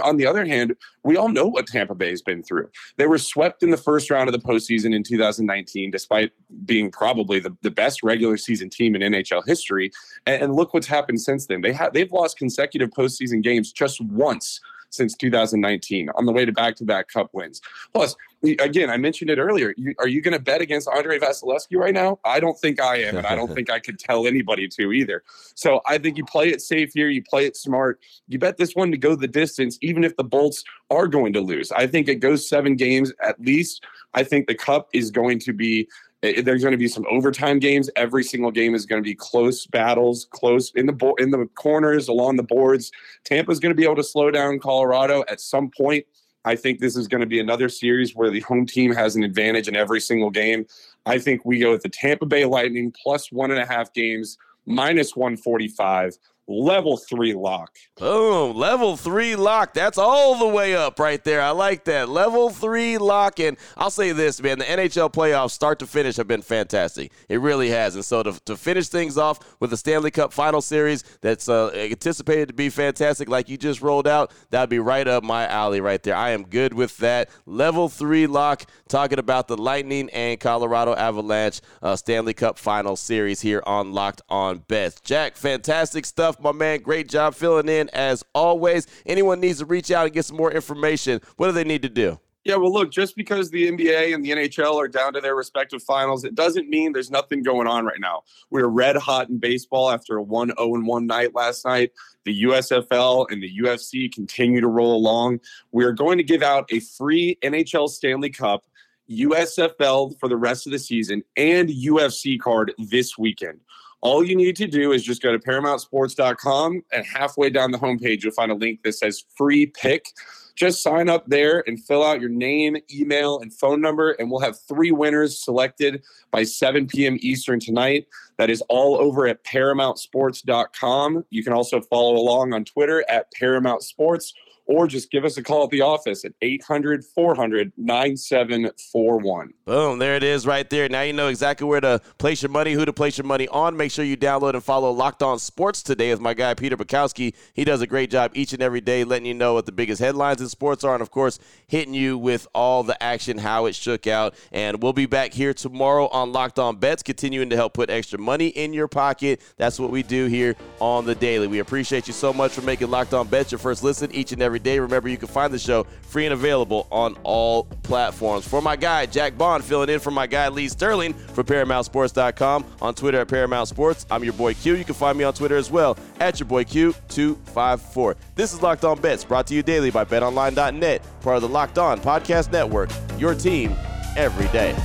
On 0.00 0.16
the 0.16 0.26
other 0.26 0.44
hand, 0.44 0.76
we 1.04 1.16
all 1.16 1.28
know 1.28 1.46
what 1.46 1.66
Tampa 1.66 1.94
Bay 1.94 2.10
has 2.10 2.22
been 2.22 2.42
through. 2.42 2.68
They 2.96 3.06
were 3.06 3.18
swept 3.18 3.62
in 3.62 3.70
the 3.70 3.76
first 3.76 4.10
round 4.10 4.28
of 4.28 4.32
the 4.32 4.46
postseason 4.46 4.94
in 4.94 5.02
2019, 5.02 5.90
despite 5.90 6.32
being 6.64 6.90
probably 6.90 7.40
the, 7.40 7.56
the 7.62 7.70
best 7.70 8.02
regular 8.02 8.36
season 8.36 8.70
team 8.70 8.94
in 8.94 9.02
NHL 9.02 9.46
history. 9.46 9.90
And, 10.26 10.42
and 10.42 10.54
look 10.54 10.74
what's 10.74 10.86
happened 10.86 11.20
since 11.20 11.46
then. 11.46 11.60
They 11.60 11.72
have 11.72 11.92
they've 11.92 12.12
lost 12.12 12.38
consecutive 12.38 12.90
postseason 12.90 13.42
games 13.42 13.72
just 13.72 14.00
once 14.00 14.60
since 14.92 15.16
2019 15.16 16.10
on 16.14 16.26
the 16.26 16.32
way 16.32 16.44
to 16.44 16.52
back-to-back 16.52 17.08
Cup 17.08 17.30
wins. 17.32 17.60
Plus, 17.92 18.14
again, 18.42 18.90
I 18.90 18.96
mentioned 18.96 19.30
it 19.30 19.38
earlier. 19.38 19.74
You, 19.76 19.94
are 19.98 20.08
you 20.08 20.20
going 20.20 20.36
to 20.36 20.42
bet 20.42 20.60
against 20.60 20.88
Andrei 20.88 21.18
Vasilevskiy 21.18 21.76
right 21.76 21.94
now? 21.94 22.18
I 22.24 22.40
don't 22.40 22.58
think 22.58 22.80
I 22.80 22.96
am, 22.96 23.16
and 23.16 23.26
I 23.26 23.34
don't 23.34 23.50
think 23.54 23.70
I 23.70 23.78
could 23.78 23.98
tell 23.98 24.26
anybody 24.26 24.68
to 24.68 24.92
either. 24.92 25.22
So 25.54 25.80
I 25.86 25.98
think 25.98 26.16
you 26.16 26.24
play 26.24 26.48
it 26.48 26.60
safe 26.60 26.92
here. 26.92 27.08
You 27.08 27.22
play 27.22 27.46
it 27.46 27.56
smart. 27.56 28.00
You 28.28 28.38
bet 28.38 28.58
this 28.58 28.74
one 28.74 28.90
to 28.90 28.98
go 28.98 29.16
the 29.16 29.28
distance, 29.28 29.78
even 29.80 30.04
if 30.04 30.16
the 30.16 30.24
Bolts 30.24 30.62
are 30.90 31.08
going 31.08 31.32
to 31.32 31.40
lose. 31.40 31.72
I 31.72 31.86
think 31.86 32.08
it 32.08 32.16
goes 32.16 32.48
seven 32.48 32.76
games 32.76 33.12
at 33.22 33.40
least. 33.40 33.84
I 34.14 34.24
think 34.24 34.46
the 34.46 34.54
Cup 34.54 34.88
is 34.92 35.10
going 35.10 35.38
to 35.40 35.52
be 35.52 35.88
Eh, 36.22 36.40
there's 36.42 36.62
going 36.62 36.72
to 36.72 36.78
be 36.78 36.88
some 36.88 37.04
overtime 37.10 37.58
games. 37.58 37.90
Every 37.96 38.22
single 38.22 38.50
game 38.50 38.74
is 38.74 38.86
going 38.86 39.02
to 39.02 39.06
be 39.06 39.14
close 39.14 39.66
battles, 39.66 40.26
close 40.30 40.70
in 40.74 40.86
the 40.86 40.92
bo- 40.92 41.14
in 41.16 41.30
the 41.30 41.48
corners, 41.54 42.08
along 42.08 42.36
the 42.36 42.42
boards. 42.42 42.92
Tampa's 43.24 43.58
going 43.58 43.70
to 43.70 43.76
be 43.76 43.84
able 43.84 43.96
to 43.96 44.04
slow 44.04 44.30
down 44.30 44.58
Colorado 44.58 45.24
at 45.28 45.40
some 45.40 45.70
point. 45.70 46.06
I 46.44 46.56
think 46.56 46.80
this 46.80 46.96
is 46.96 47.06
going 47.06 47.20
to 47.20 47.26
be 47.26 47.38
another 47.38 47.68
series 47.68 48.16
where 48.16 48.30
the 48.30 48.40
home 48.40 48.66
team 48.66 48.92
has 48.92 49.14
an 49.14 49.22
advantage 49.22 49.68
in 49.68 49.76
every 49.76 50.00
single 50.00 50.30
game. 50.30 50.66
I 51.06 51.18
think 51.18 51.44
we 51.44 51.60
go 51.60 51.70
with 51.70 51.82
the 51.82 51.88
Tampa 51.88 52.26
Bay 52.26 52.44
Lightning 52.44 52.92
plus 53.00 53.30
one 53.30 53.52
and 53.52 53.60
a 53.60 53.66
half 53.66 53.92
games, 53.92 54.38
minus 54.66 55.14
145 55.14 56.18
level 56.48 56.96
three 56.96 57.34
lock. 57.34 57.76
Boom, 57.96 58.56
level 58.56 58.96
three 58.96 59.36
lock. 59.36 59.74
That's 59.74 59.98
all 59.98 60.38
the 60.38 60.46
way 60.46 60.74
up 60.74 60.98
right 60.98 61.22
there. 61.22 61.40
I 61.40 61.50
like 61.50 61.84
that. 61.84 62.08
Level 62.08 62.50
three 62.50 62.98
lock. 62.98 63.38
And 63.40 63.56
I'll 63.76 63.90
say 63.90 64.12
this, 64.12 64.42
man, 64.42 64.58
the 64.58 64.64
NHL 64.64 65.12
playoffs, 65.12 65.52
start 65.52 65.78
to 65.80 65.86
finish, 65.86 66.16
have 66.16 66.28
been 66.28 66.42
fantastic. 66.42 67.12
It 67.28 67.40
really 67.40 67.70
has. 67.70 67.94
And 67.94 68.04
so 68.04 68.22
to, 68.22 68.32
to 68.44 68.56
finish 68.56 68.88
things 68.88 69.16
off 69.16 69.56
with 69.60 69.70
the 69.70 69.76
Stanley 69.76 70.10
Cup 70.10 70.32
final 70.32 70.60
series 70.60 71.04
that's 71.20 71.48
uh, 71.48 71.70
anticipated 71.70 72.48
to 72.48 72.54
be 72.54 72.68
fantastic, 72.68 73.28
like 73.28 73.48
you 73.48 73.56
just 73.56 73.80
rolled 73.80 74.08
out, 74.08 74.32
that'd 74.50 74.68
be 74.70 74.78
right 74.78 75.06
up 75.06 75.22
my 75.22 75.46
alley 75.46 75.80
right 75.80 76.02
there. 76.02 76.16
I 76.16 76.30
am 76.30 76.44
good 76.44 76.74
with 76.74 76.96
that. 76.98 77.30
Level 77.46 77.88
three 77.88 78.26
lock, 78.26 78.64
talking 78.88 79.18
about 79.18 79.48
the 79.48 79.56
Lightning 79.56 80.10
and 80.10 80.38
Colorado 80.38 80.94
Avalanche 80.94 81.60
uh, 81.82 81.96
Stanley 81.96 82.34
Cup 82.34 82.58
final 82.58 82.96
series 82.96 83.40
here 83.40 83.62
on 83.66 83.92
Locked 83.92 84.22
on 84.28 84.58
Bets. 84.58 85.00
Jack, 85.00 85.36
fantastic 85.36 86.04
stuff 86.04 86.31
my 86.40 86.52
man. 86.52 86.80
Great 86.80 87.08
job 87.08 87.34
filling 87.34 87.68
in 87.68 87.88
as 87.90 88.24
always. 88.34 88.86
Anyone 89.06 89.40
needs 89.40 89.58
to 89.58 89.66
reach 89.66 89.90
out 89.90 90.04
and 90.04 90.12
get 90.12 90.24
some 90.24 90.36
more 90.36 90.52
information, 90.52 91.20
what 91.36 91.46
do 91.46 91.52
they 91.52 91.64
need 91.64 91.82
to 91.82 91.88
do? 91.88 92.18
Yeah, 92.44 92.56
well, 92.56 92.72
look, 92.72 92.90
just 92.90 93.14
because 93.14 93.50
the 93.50 93.70
NBA 93.70 94.12
and 94.12 94.24
the 94.24 94.30
NHL 94.30 94.74
are 94.74 94.88
down 94.88 95.12
to 95.12 95.20
their 95.20 95.36
respective 95.36 95.80
finals, 95.80 96.24
it 96.24 96.34
doesn't 96.34 96.68
mean 96.68 96.92
there's 96.92 97.10
nothing 97.10 97.44
going 97.44 97.68
on 97.68 97.84
right 97.84 98.00
now. 98.00 98.22
We're 98.50 98.66
red 98.66 98.96
hot 98.96 99.28
in 99.28 99.38
baseball 99.38 99.92
after 99.92 100.16
a 100.16 100.22
1 100.22 100.52
0 100.58 100.80
1 100.82 101.06
night 101.06 101.36
last 101.36 101.64
night. 101.64 101.92
The 102.24 102.42
USFL 102.42 103.30
and 103.30 103.40
the 103.40 103.60
UFC 103.60 104.12
continue 104.12 104.60
to 104.60 104.66
roll 104.66 104.96
along. 104.96 105.38
We 105.70 105.84
are 105.84 105.92
going 105.92 106.18
to 106.18 106.24
give 106.24 106.42
out 106.42 106.68
a 106.72 106.80
free 106.80 107.38
NHL 107.44 107.88
Stanley 107.88 108.30
Cup, 108.30 108.64
USFL 109.08 110.18
for 110.18 110.28
the 110.28 110.36
rest 110.36 110.66
of 110.66 110.72
the 110.72 110.80
season, 110.80 111.22
and 111.36 111.68
UFC 111.68 112.40
card 112.40 112.74
this 112.76 113.16
weekend. 113.16 113.60
All 114.02 114.24
you 114.24 114.34
need 114.34 114.56
to 114.56 114.66
do 114.66 114.90
is 114.90 115.04
just 115.04 115.22
go 115.22 115.30
to 115.30 115.38
ParamountSports.com 115.38 116.82
and 116.92 117.06
halfway 117.06 117.50
down 117.50 117.70
the 117.70 117.78
homepage, 117.78 118.24
you'll 118.24 118.32
find 118.32 118.50
a 118.50 118.56
link 118.56 118.82
that 118.82 118.94
says 118.94 119.24
free 119.36 119.66
pick. 119.66 120.08
Just 120.56 120.82
sign 120.82 121.08
up 121.08 121.24
there 121.28 121.62
and 121.66 121.82
fill 121.82 122.04
out 122.04 122.20
your 122.20 122.28
name, 122.28 122.76
email, 122.92 123.38
and 123.38 123.54
phone 123.54 123.80
number, 123.80 124.10
and 124.12 124.30
we'll 124.30 124.40
have 124.40 124.58
three 124.68 124.90
winners 124.90 125.42
selected 125.42 126.02
by 126.30 126.42
7 126.42 126.88
p.m. 126.88 127.16
Eastern 127.20 127.58
tonight. 127.58 128.06
That 128.38 128.50
is 128.50 128.60
all 128.68 128.96
over 128.96 129.26
at 129.26 129.44
ParamountSports.com. 129.44 131.24
You 131.30 131.44
can 131.44 131.52
also 131.52 131.80
follow 131.80 132.16
along 132.16 132.52
on 132.52 132.64
Twitter 132.64 133.04
at 133.08 133.32
Paramount 133.32 133.82
Sports 133.82 134.34
or 134.66 134.86
just 134.86 135.10
give 135.10 135.24
us 135.24 135.36
a 135.36 135.42
call 135.42 135.64
at 135.64 135.70
the 135.70 135.80
office 135.80 136.24
at 136.24 136.32
800 136.40 137.04
400 137.04 137.72
9741. 137.76 139.52
Boom, 139.64 139.98
there 139.98 140.16
it 140.16 140.22
is 140.22 140.46
right 140.46 140.68
there. 140.68 140.88
Now 140.88 141.02
you 141.02 141.12
know 141.12 141.28
exactly 141.28 141.66
where 141.66 141.80
to 141.80 142.00
place 142.18 142.42
your 142.42 142.50
money, 142.50 142.72
who 142.72 142.84
to 142.84 142.92
place 142.92 143.18
your 143.18 143.26
money 143.26 143.48
on. 143.48 143.76
Make 143.76 143.90
sure 143.90 144.04
you 144.04 144.16
download 144.16 144.54
and 144.54 144.62
follow 144.62 144.90
Locked 144.90 145.22
On 145.22 145.38
Sports 145.38 145.82
today 145.82 146.10
with 146.10 146.20
my 146.20 146.34
guy 146.34 146.54
Peter 146.54 146.76
Bukowski. 146.76 147.34
He 147.54 147.64
does 147.64 147.80
a 147.80 147.86
great 147.86 148.10
job 148.10 148.32
each 148.34 148.52
and 148.52 148.62
every 148.62 148.80
day 148.80 149.04
letting 149.04 149.26
you 149.26 149.34
know 149.34 149.54
what 149.54 149.66
the 149.66 149.72
biggest 149.72 150.00
headlines 150.00 150.40
in 150.40 150.48
sports 150.48 150.84
are 150.84 150.94
and, 150.94 151.02
of 151.02 151.10
course, 151.10 151.38
hitting 151.66 151.94
you 151.94 152.18
with 152.18 152.46
all 152.54 152.82
the 152.82 153.00
action, 153.02 153.38
how 153.38 153.66
it 153.66 153.74
shook 153.74 154.06
out. 154.06 154.34
And 154.52 154.82
we'll 154.82 154.92
be 154.92 155.06
back 155.06 155.32
here 155.32 155.54
tomorrow 155.54 156.08
on 156.08 156.32
Locked 156.32 156.58
On 156.58 156.76
Bets, 156.76 157.02
continuing 157.02 157.50
to 157.50 157.56
help 157.56 157.74
put 157.74 157.90
extra 157.90 158.18
money 158.18 158.48
in 158.48 158.72
your 158.72 158.88
pocket. 158.88 159.40
That's 159.56 159.78
what 159.78 159.90
we 159.90 160.02
do 160.02 160.26
here 160.26 160.56
on 160.80 161.04
the 161.04 161.14
daily. 161.14 161.46
We 161.46 161.58
appreciate 161.58 162.06
you 162.06 162.12
so 162.12 162.32
much 162.32 162.52
for 162.52 162.62
making 162.62 162.90
Locked 162.90 163.14
On 163.14 163.26
Bets 163.26 163.52
your 163.52 163.58
first 163.58 163.82
listen 163.82 164.12
each 164.12 164.32
and 164.32 164.42
every 164.52 164.60
day. 164.60 164.78
Remember, 164.78 165.08
you 165.08 165.16
can 165.16 165.28
find 165.28 165.52
the 165.52 165.58
show 165.58 165.84
free 166.02 166.26
and 166.26 166.34
available 166.34 166.86
on 166.90 167.16
all 167.22 167.64
platforms. 167.82 168.46
For 168.46 168.60
my 168.60 168.76
guy, 168.76 169.06
Jack 169.06 169.38
Bond, 169.38 169.64
filling 169.64 169.88
in 169.88 169.98
for 169.98 170.10
my 170.10 170.26
guy, 170.26 170.48
Lee 170.48 170.68
Sterling 170.68 171.14
for 171.14 171.42
ParamountSports.com. 171.42 172.66
On 172.82 172.94
Twitter 172.94 173.20
at 173.20 173.28
Paramount 173.28 173.68
Sports. 173.68 174.04
I'm 174.10 174.22
your 174.22 174.34
boy 174.34 174.52
Q. 174.52 174.76
You 174.76 174.84
can 174.84 174.94
find 174.94 175.16
me 175.16 175.24
on 175.24 175.32
Twitter 175.32 175.56
as 175.56 175.70
well 175.70 175.96
at 176.20 176.38
your 176.38 176.46
boy 176.46 176.64
Q254. 176.64 178.16
This 178.34 178.52
is 178.52 178.60
Locked 178.62 178.84
On 178.84 179.00
Bets, 179.00 179.24
brought 179.24 179.46
to 179.46 179.54
you 179.54 179.62
daily 179.62 179.90
by 179.90 180.04
BetOnline.net, 180.04 181.02
part 181.22 181.36
of 181.36 181.42
the 181.42 181.48
Locked 181.48 181.78
On 181.78 181.98
Podcast 181.98 182.52
Network. 182.52 182.90
Your 183.18 183.34
team 183.34 183.74
every 184.16 184.48
day. 184.48 184.76